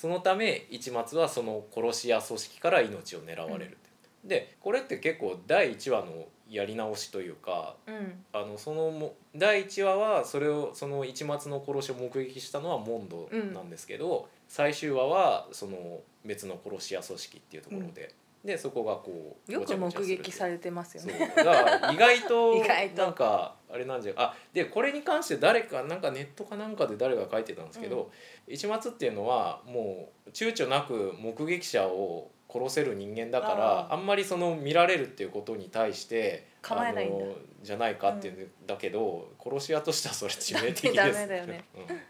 [0.02, 3.68] そのため一松はその殺し屋組織から命を狙われる。
[3.68, 3.78] って、
[4.24, 8.24] でこれって結構第1話のやり直しというかうん。
[8.32, 18.12] あのそのも第1話はそれをその一松の殺しを目撃したのはモンドなんですけど、最終話はその別の殺し屋組織っていうところで、
[18.44, 21.32] でそこがこうよく目撃されれてますよね。
[21.36, 22.54] だから意外と
[22.96, 28.10] なんかあれなんじゃあでこれに関して誰かなんかネットかなんかで誰が書いてたんですけど、
[28.46, 37.24] 一松っていうのはもう躊躇なく目撃者を殺せる人間だからあんまりその見られるっていうことに対して構えないんだ。
[37.24, 38.66] あのじゃないかっていうん。
[38.66, 40.94] だけど、殺し屋としてはそれ致命的です。
[40.96, 41.64] ダメだよね。
[41.76, 42.00] うん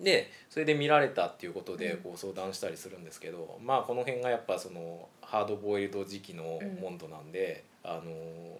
[0.00, 1.98] でそれで見られたっていうことでうん。
[1.98, 8.12] こう相談したりするんですけど、まあこの辺がやっぱそのハードボイルド時期のモンドなんで、あの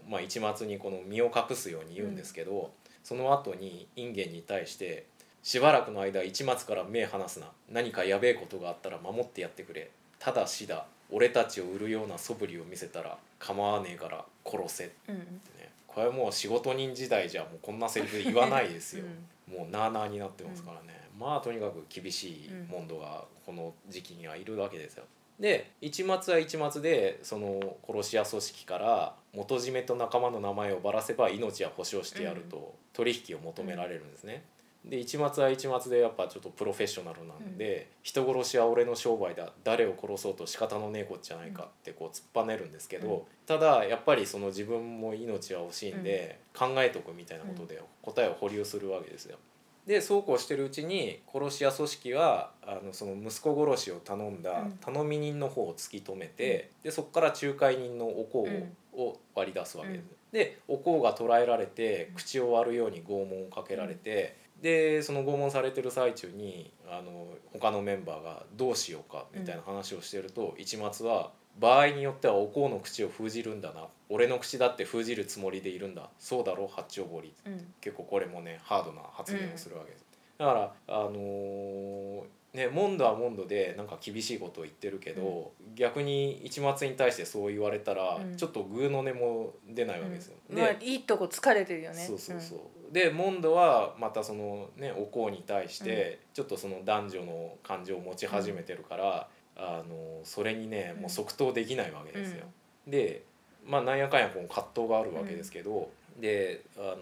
[0.09, 2.71] まあ、一末にこの身を隠すように言うんですけど、
[3.03, 5.07] その後にインゲンに対して
[5.43, 7.53] 「しばらくの間一末から目離すな。
[7.71, 9.91] 何かやべえことがあったら守ってやってくれ。
[10.19, 10.87] ただしだ。
[11.11, 15.19] 俺たちを売るような素振りを見せたら構わねえから殺せ」ってうん。
[15.19, 15.71] ね。
[15.87, 19.05] これはもう仕事人時代じゃもうこんなセリフ言わないですよ。
[19.47, 25.05] もうなあなあになってますからね、まあとにかく厳しいモンドがこの時期にはいるわけですよ。
[25.41, 34.45] で一末は一末でその殺し屋組織から元締めと仲間の名前をばらせば命は保証してやると取引を求められるんですね。
[34.85, 43.23] で一末は一末でやっぱちょっとプロフェッショナルなんで、人殺しは俺の商売だ誰を殺そうと仕方のねえこっちゃないかってこう突っぱねるんですけど、うん。
[43.47, 49.39] ただやっぱりその自分も命は惜しいんで、考えとくみたいなことで答えを保留するわけですよ。
[49.87, 54.73] でそうこうしてるうちに殺し屋組織はあのその息子殺しを頼んだうん。
[54.81, 59.01] 頼み人の方を突き止めて、でそこから仲介人のお香を,、うん。
[59.01, 60.01] を割り出すわけです。
[60.01, 60.09] うん。
[60.33, 73.87] でお香が捕らえられて口を割るように拷問をかけられて、でその拷問されてる最中にあの他のメンバーがどうしようかみたいな話をしてると、一末は場合によってはお香の口を封じるんだな。
[74.09, 76.09] 俺の口だって封じるつもりでいるんだ。
[76.19, 77.33] そうだろ八丁堀。
[77.47, 77.75] うん。
[77.81, 80.05] 結構これもねハードな発言をするわけです、
[80.39, 82.23] だからあのー
[82.55, 88.37] ねモンドはモンドでなんか厳しいことを言ってるけど、逆に一末に対してそう言われたら、うん。
[88.37, 90.61] ちょっとグーの音も出ないわけですよ、で、うん。
[90.63, 91.97] まあいいとこ疲れてるよね。
[91.97, 102.45] そうそうそう、でモンドはまたそのねお香に対してちょっとその男女の感情を持ち始めてるから、あのそれにねもう即答できないわけですよ、
[102.87, 103.25] で
[103.65, 105.91] まあなんやかんやこの葛藤があるわけですけど、
[106.21, 106.97] であの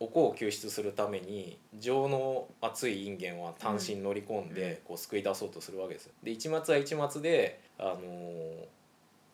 [0.00, 8.66] お香を救出するために情の熱いインゲンは単身乗り込んでこう救い出そうとするわけですで一末は一末であの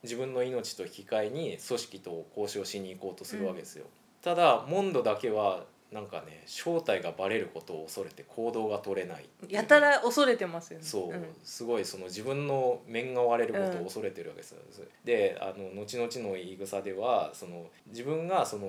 [0.02, 3.86] 自分の命と引き換えに組織と交渉しに行こうとするわけですよ、
[4.22, 9.26] ただモンドだけはなんかね正体がバレることを恐れて行動が取れない。
[9.48, 10.84] やたら恐れてますよね。
[10.84, 11.24] そう、ん。
[11.42, 14.58] すごいその自分の面が割れることを恐れてるわけですよ、
[15.04, 18.68] であの後々の言い草ではその自分がその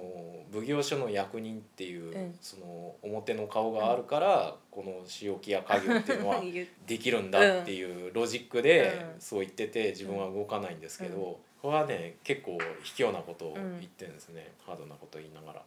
[0.53, 2.35] 奉行所の役人っていう、うん。
[2.39, 6.41] その表の顔があるから、この仕置きや家業っていうのは
[6.87, 9.21] できるんだっていうロジックでうん。
[9.21, 11.35] そう言ってて自分は動かないんですけど、うん。
[11.61, 15.63] これはね結構卑怯なことを言ってるんですね、ハードなことを言いながら。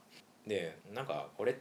[0.46, 1.56] でなんかこれ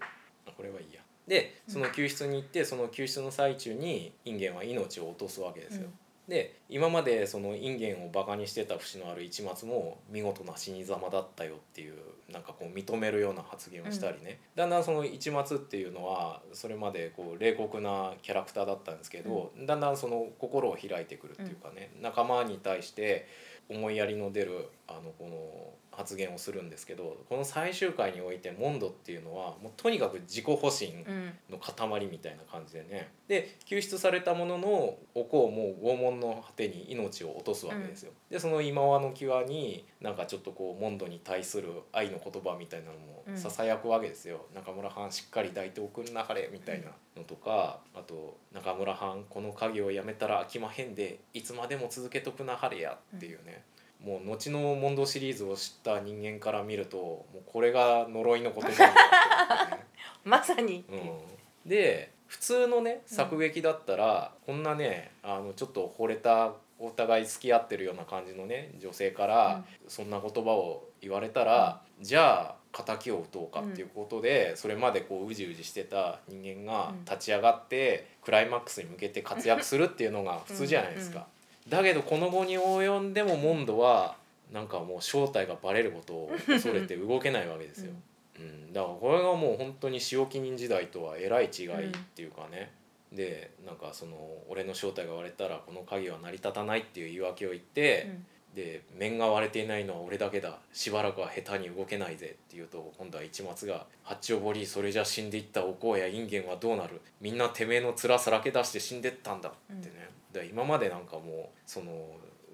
[0.46, 1.02] あこれはいいや。
[1.28, 5.84] でその救出に行ってその救出の最中にインゲンは命を落とすわけですよ。
[5.86, 5.94] うん。
[6.28, 11.96] で今までそのインゲンをバカにしてた節のある市松も見事な死に様だったよっていう
[12.32, 23.28] なんかこう認めるような発言をしたりね、だんだんその市松っていうのはそれまでこう冷酷なキャラクターだったんですけど、だんだんその心を開いてくるっていうかね、仲間に対して
[23.70, 38.12] 思いやりの出るあのこの発言をするんですけどこの最終回においてモンドっていうのはもうとにかく自己保身うんの塊みたいな感じでねで救出されたもののお子をもう拷問の果てに命を落とすわけですよ。
[38.30, 42.94] でその今和の際になんかちょっとこうモンドに対する愛の言葉みたいなの
[43.28, 44.46] うんもささやくわけですよ。
[44.56, 53.64] 中村藩しっかり抱いておくんなはれみたいなのとかあと中村藩この家業をやめたら飽きまへんでいつまでも続けとくなはれやっていうね。
[54.04, 58.98] もう後のモンドシリーズを知った人間から見るともうこれが呪いの言葉になってる
[59.66, 59.86] っていうね。
[60.24, 60.96] まさに、う。
[60.96, 77.06] ん、で普通のね作劇だったら、こんなねあのちょっと惚れたお互い付き合ってるような感じのね女性から、そんな言葉を言われたら、じゃあ敵を討とうかっていうことで、それまでこううじうじしてた人間がうん。
[77.06, 81.28] 立ち上がって、クライマックスに向けて活躍するっていうのが普通じゃないですか。
[81.70, 84.16] だけどこの後に及んでもモンドは
[84.52, 87.94] なんかもう正体がバレることを恐れて動けないわけですよ。
[88.40, 92.72] うん、だからこれがもう本当に仕置き人時代とはえらい違いっていうかね、
[93.14, 94.18] でなんかその
[94.50, 98.10] 俺の正体が割れたらこの鍵は成り立たないっていう言い訳を言って、
[98.56, 100.58] で面が割れていないのは俺だけだ。
[100.74, 107.00] しばらくは下手に動けないぜって言うと今度は市松が「八丁堀それじゃ死んでいったお香やインゲンはどうなる。
[107.22, 111.92] みんなてめえの面さらけ出して死んでったんだ」ってね、で今までなんかもうその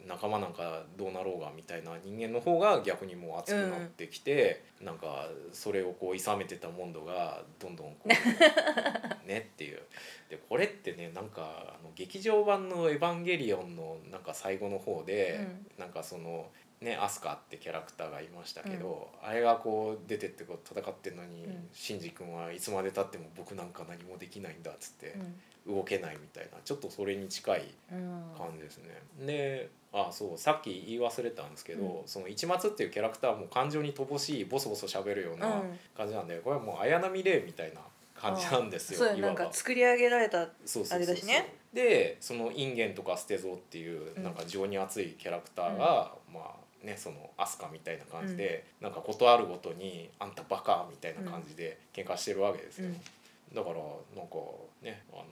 [0.08, 9.82] 仲間なんかどうなろうがみたいな人間の方が逆にもう熱くなってきて、なんかそれをこう諌めてたモンドがどんどんこうねっていう
[10.30, 15.46] でこれってねなんかあの劇場版の「エヴァンゲリオン」のなんか最後の方で、
[15.78, 16.48] なんかその。
[16.80, 21.68] ね、アスカってキャラクターがいましたけど、あれがこう出てってこう戦ってんのに、うん。
[21.74, 25.16] シンジ君はいつまでたっても僕なんか何もできないんだっつって
[25.66, 28.24] 動けないみたいなちょっとそれに近いうん。
[28.38, 29.02] 感じですね。
[29.26, 35.80] であそうさっき言い忘れたんですけど、うその市松っていうキャラクターも感情に乏しいボソボソ喋るようなうん。
[35.96, 37.82] 感じなんでこれはもう綾波レイみたいな
[38.14, 39.00] 感じなんですよ。
[39.00, 40.48] そうなんか作り上げられたあ
[41.00, 41.56] れだしね。
[41.74, 44.24] でそのインゲンとか捨てぞっていううん。
[44.24, 52.88] なんか情に熱いキャラクターが、まあねそのアスカみたいな感じで、なんか事あるごとに「あんたバカ」みたいな感じで喧嘩してるわけですよ。
[52.88, 53.02] うん。
[53.54, 53.76] だから
[54.16, 54.38] なんか
[54.82, 55.26] ねあの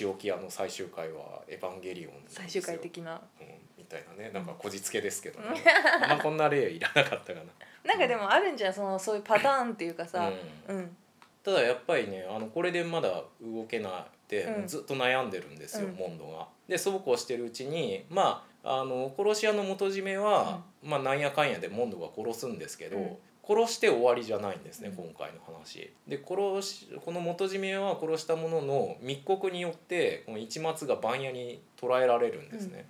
[0.00, 3.20] 塩木屋の最終回は「エヴァンゲリオン」最終回的な。
[3.40, 3.46] うん、
[3.78, 4.30] みたいなね。
[4.30, 5.64] なんかこじつけですけどね、
[6.02, 7.46] あんまこんな例いらなかったかな。
[7.84, 10.30] なんかでもあるんじゃんそのそういうパターンっていうかさ。
[10.68, 10.76] うん。
[10.76, 10.96] うん。
[11.42, 14.66] ただやっぱりねあのこれでまだ動けなくて、うん。
[14.66, 15.94] ずっと悩んでるんですよ、うん。
[15.94, 16.48] モンドが。
[16.68, 23.16] でそうこうしてるうちにまああの殺し屋の元締めは、まあなんやかんやでモンドが殺すんですけど、うん。
[23.44, 25.04] 殺して終わりじゃないんですね、うん。
[25.04, 25.92] 今回の話。
[26.06, 32.86] で殺しこの元締めは殺したものの密告によってこの一松が番屋に捕らえられるんですね。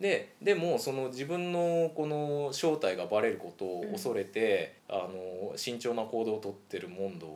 [0.00, 7.26] ででもその自分のこの正体がバレることを恐れて、あの慎重な行動をとってるモンド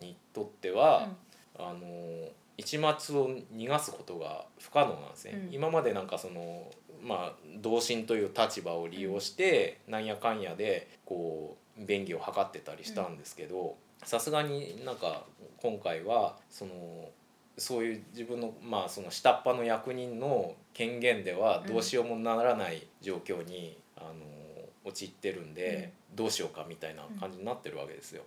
[0.00, 1.08] にとっては、
[1.58, 5.48] あの一松を逃がすことが不可能なんですね。
[5.48, 5.54] うん。
[5.54, 6.66] 今までなんかその
[7.02, 15.24] まあ同心という立場を利用して、なんやかんやでこう便宜を図ってたりしたんですけどさすがになんか
[15.58, 16.72] 今回はその
[17.58, 24.14] そういう自分のまあその下っ端の役人の権限ではどうしようもならない状況に、あの
[24.84, 28.22] 陥ってるんで、どうしようかみたいな感じになってるわけですよ。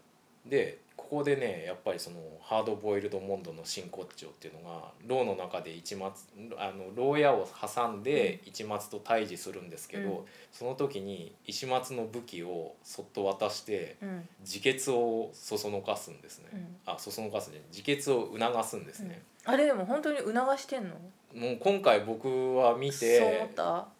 [0.45, 6.25] でここでねやっぱりそのハードボイルドモンドの真骨頂っていうのが牢の中で一松
[6.57, 10.25] あの牢屋を挟んで一松と対峙するんですけど、うん。
[10.51, 14.27] その時に一松の武器をそっと渡してうん。
[14.41, 16.49] 自決をそそのかすんですね。
[16.53, 16.77] うん。
[16.85, 19.21] あそそのかすね自決を促すんですね。
[19.45, 20.95] あれでも本当に促してんの？
[21.35, 23.49] もう今回僕は見て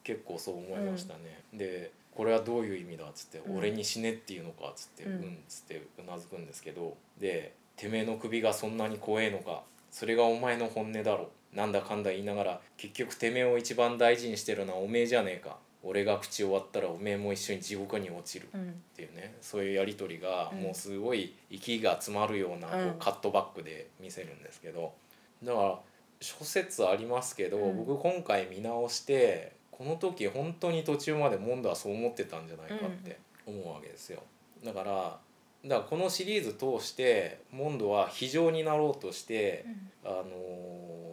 [0.03, 1.41] 結構そう思いましたね。
[1.53, 3.57] でこれはどういう意味だっつって「うん。
[3.57, 18.70] 俺に死ねっていうのか」っつって「ううんん」っつってうなずくんですけどでてめえの首がそんなに怖えのかそれがお前の本音だろなんだかんだ言いながら結局てめえを一番大事にしてるのはおめえじゃねえか俺が口終わったらおめえも一緒に地獄に落ちるうん。
[18.70, 20.61] っていうねそういうやり取りがうん。
[20.61, 24.93] もうすごい息が詰まるようなこうカットバックで見せるんですけど
[25.43, 25.80] だから
[26.22, 27.86] 諸説ありますけど、うん。
[27.86, 34.21] 僕今回見直してこの時本当に途中までモンドはそう思ってたんじゃないかって思うわけですよ。
[34.63, 35.17] だから
[35.65, 39.65] だからこのシリーズ通してモンドは非常になろうとして、
[40.03, 41.03] あのー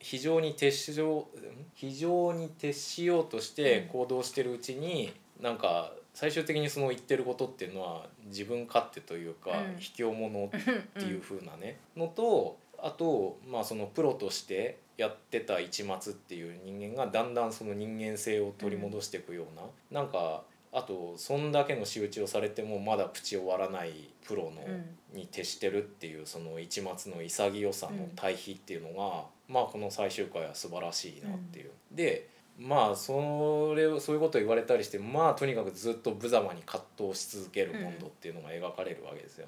[0.00, 1.66] 非常に徹しようん？
[1.74, 3.88] 非常に徹しようとしてうん。
[3.88, 9.78] 行動してるうちに、なんか最終的にその言ってることっていうのは自分勝手というか、うん。
[9.78, 19.56] 卑怯者っていう風なね、のとあとまあそのプロとしてやってた一末っていう人間がだんだんその人間性を取り戻していくよう
[19.90, 31.70] な、なんかあとそんだけの仕打ちをされてもまだ口を割らないプロの、うんに徹してるっていうその一末の潔さの対比っていうのが、まあこの最終回は素晴らしいなっていう。
[31.92, 32.28] で
[32.58, 39.46] まあそれをそういうことを言われたりしてまあとにかくずっと無様に葛藤し続けるモンドっていうのが描かれるわけですよ。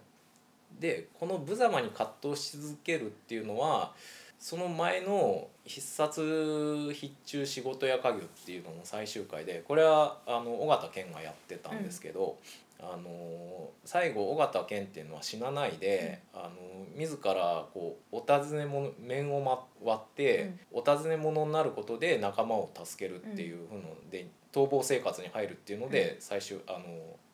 [0.80, 3.92] でこの無様に葛藤し続けるっていうのは
[4.38, 12.36] その前の「必殺必中仕事や家業」っていうのの最終回でこれはあの尾形健がやってたんですけど、
[12.78, 26.84] あの最後尾形健っていうのは死なないで、あの自らこうお尋ね者面を、ま、割って、お尋ね者になることで仲間を助けるっていうふうので、逃亡生活に入るっていうので、最終あの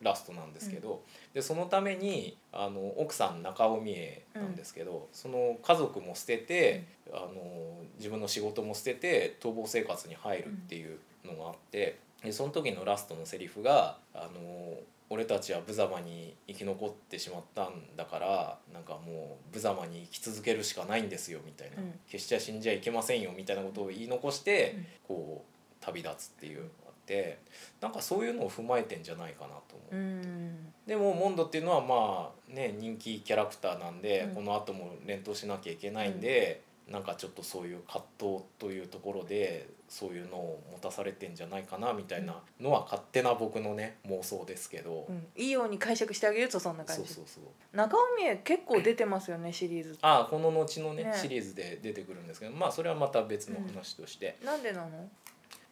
[0.01, 1.01] ラストなんですけど、
[1.33, 14.77] でそのためにあの奥さん中尾美恵なんですけど、その家族も捨てて、あの自分の仕事も捨てて逃亡生活に入るっていうのがあってでその時のラストのセリフが「あの
[15.09, 21.99] 俺たちは無様に生き残ってしまったんだからなんかもう無様に生き続けるしかないんですよ」みたいな、うん。
[22.07, 24.85] 決して死んじゃいけませんよ」みたいなことを言い残して、うん。
[25.15, 25.53] こう
[25.85, 26.69] 旅立つっていう
[27.03, 27.39] って
[27.81, 29.95] なんかそういうのを踏まえてんじゃないかなと思う。
[29.95, 30.73] うん。
[30.87, 34.35] でもモンドっていうのはまあね人気キャラクターなんで、うん。
[34.35, 45.27] この後も連投しなきゃいけないんで、なんかちょっとそういう葛藤というところでそういうのを持たされてんじゃないかなみたいなのは勝手な僕のね妄想ですけど、うん。
[45.35, 47.07] いいように解釈してあげるとそんな感じ。
[47.07, 47.77] そうそうそう。
[47.77, 49.97] 中尾美恵結構出てますよねシリーズ。
[50.01, 51.13] ああこの後のねね。
[51.15, 55.09] シリーズで出てくるんですけどまあそれはまた別の話として、なんでなの？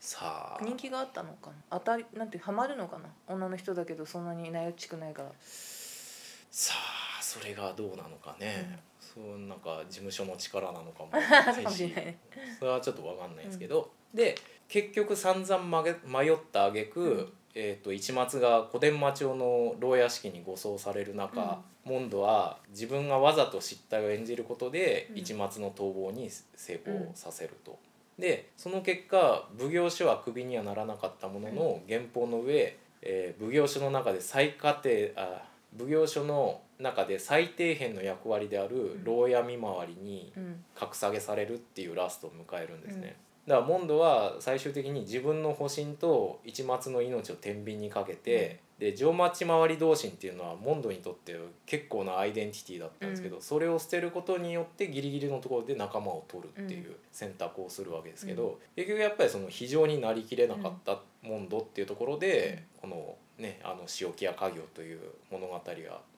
[0.01, 0.63] さあ。
[0.63, 1.55] 人気があったのかな？
[1.69, 3.05] 当たりなんてハマるのかな？
[3.27, 5.29] 女の人だけどそんなになよっちくないから。
[6.49, 6.73] さ
[7.19, 11.11] あそれがどうなのかね、そうなんか事務所の力なのかも。
[11.13, 11.79] ない。
[11.79, 12.17] ね
[12.57, 14.35] それはちょっと分かんないですけど、で
[14.67, 17.33] 結局散々まげ迷った挙句、うん。
[17.53, 25.17] えー、と一松が小伝馬町の牢屋敷に護送される中、モンドは自分がわざと失態を演じることで、うん。
[25.19, 27.77] 一松の逃亡に成功させると。
[28.21, 35.43] でその結果奉行所はクビにはならなかったものの、原稿の上、えー奉行所の中で最下定あ
[35.77, 40.63] 奉行所の中で最底辺の役割である牢屋見回りにうん。
[40.75, 43.15] 格下げされるっていうラストを迎えるんですね、
[43.51, 65.61] だからモンドは最終的に自分の保身と一末の命を天秤にかけて、で定町回り同心っていうのはモンドにとって結構なアイデンティティだったんですけど、それを捨てることによってギリギリのところで仲間を取るっていう選択をするわけですけど、結局やっぱりその非常になりきれなかったモンドっていうところで、このねあの塩木屋家業という物語が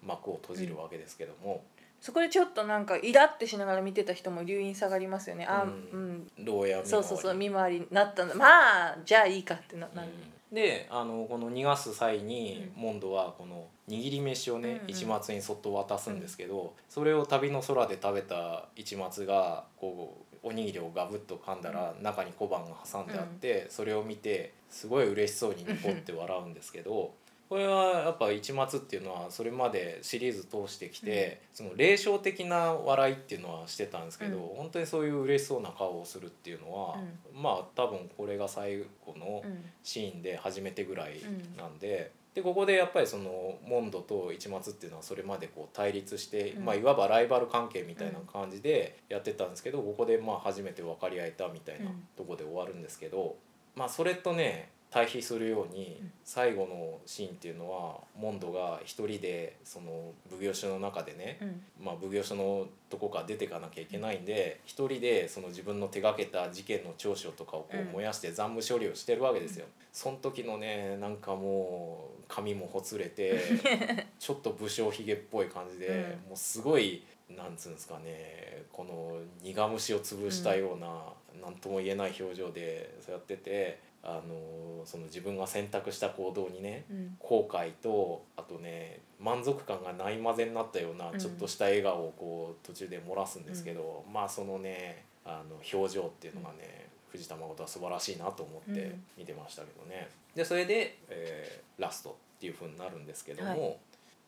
[0.06, 1.64] 幕を閉じるわけですけども。
[2.04, 5.46] そこでちょっとなんかイラってしながら見てた人も留飲下がりますよね。
[5.46, 6.90] あううん、牢屋見回り。
[6.90, 8.36] そうそうそう見回りになったんだ。
[8.36, 8.46] ま
[8.90, 10.10] あじゃあいいかってななる、
[10.52, 14.90] であのこの逃がす際に、モンドはこの握り飯をね、うんうん。
[14.90, 27.14] 一末にそっと渡すんですけど、それを旅の空で食べた一末がこうおにぎりをガブッと噛んだら、中に小判が挟んであって、それを見てすごい嬉しそうにニコって笑うんですけど。
[27.54, 34.56] これはやっぱ一末っていうのはそれまでシリーズ通してきて、その霊障的な笑いっていうのはしてたんですけど、うん。
[34.56, 36.98] 本当にそういう嬉しそうな顔をするっていうのは、
[37.32, 41.22] まあ多分これが最後のうんシーンで初めてぐらい
[41.56, 46.66] なんで,、でここでやっぱりそのモンドと一末っていうのはそれまでこう対立して、うん。
[46.66, 52.08] まあ、いわばライバル関係みたいな感じでやってたんですけど、ここでまあ初めて分かり合えたみたいなうん。
[52.18, 53.36] とこで終わるんですけど、
[53.76, 56.12] まあそれとね対比するようにうん。
[56.24, 61.62] 最後のシーンっていうのはモンドが一人でその奉行所の中でね、うん。
[61.84, 69.66] まあ、奉行所のとこから出てかなきゃいけないんで一人でその自分の手がけた事件の調書とかをこう燃やして残務処理をしてるわけですよ。
[69.92, 73.42] その時のねなんかもう髪もほつれて
[74.20, 76.30] ちょっと武将ひげっぽい感じで、うん。
[76.30, 87.16] もうすごいなんつうんですかねこの苦虫を潰したような何、とも言えない表情でそうやっててあのその自分が選択した行動にねうん。
[87.20, 91.20] 後悔とあとね満足感がないまぜになったようなうん。
[91.20, 99.04] ちょっとした笑顔をこう途中で漏らすんですけど、まあそのねあの表情っていうのがね、藤田誠は素晴らしいなと思ってうん。
[99.18, 100.10] 見てましたけどね。
[100.36, 103.78] でそれで、えーラストっていう風になるんですけども、はい。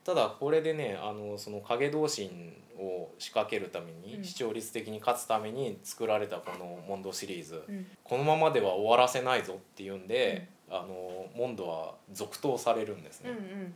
[0.04, 4.24] ただこれでねあのその影同心を仕掛けるために、うん。
[4.24, 7.88] 視聴率的に勝つために作られたこのモンドシリーズ、うん。
[8.04, 13.32] このままでは終わらせないぞっていうんで、あのモンドは続投されるんですね。
[13.32, 13.74] うんうん。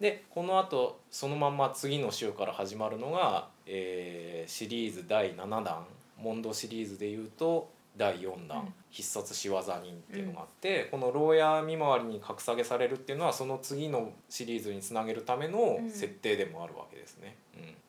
[0.00, 5.86] でこのあとそのまま次の週から始まるのが、えーシリーズ第7弾。
[6.18, 8.74] モンドシリーズでいうと第4弾、うん。
[8.90, 9.80] 必殺仕業人っ
[10.10, 15.90] ていうのがあって、この牢屋見回りに格下げされるっていうのはその次のシリーズにつなげるためのうん。
[15.90, 17.36] 設定でもあるわけですね。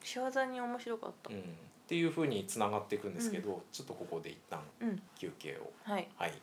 [0.02, 1.30] うん仕業に面白かった。
[1.30, 1.40] うん。
[1.40, 1.44] っ
[1.88, 5.02] ていうふうにつながっていくんですけど、ちょっとここで一旦うん。
[5.16, 5.72] 休憩を。
[5.84, 6.08] はい。
[6.18, 6.34] はい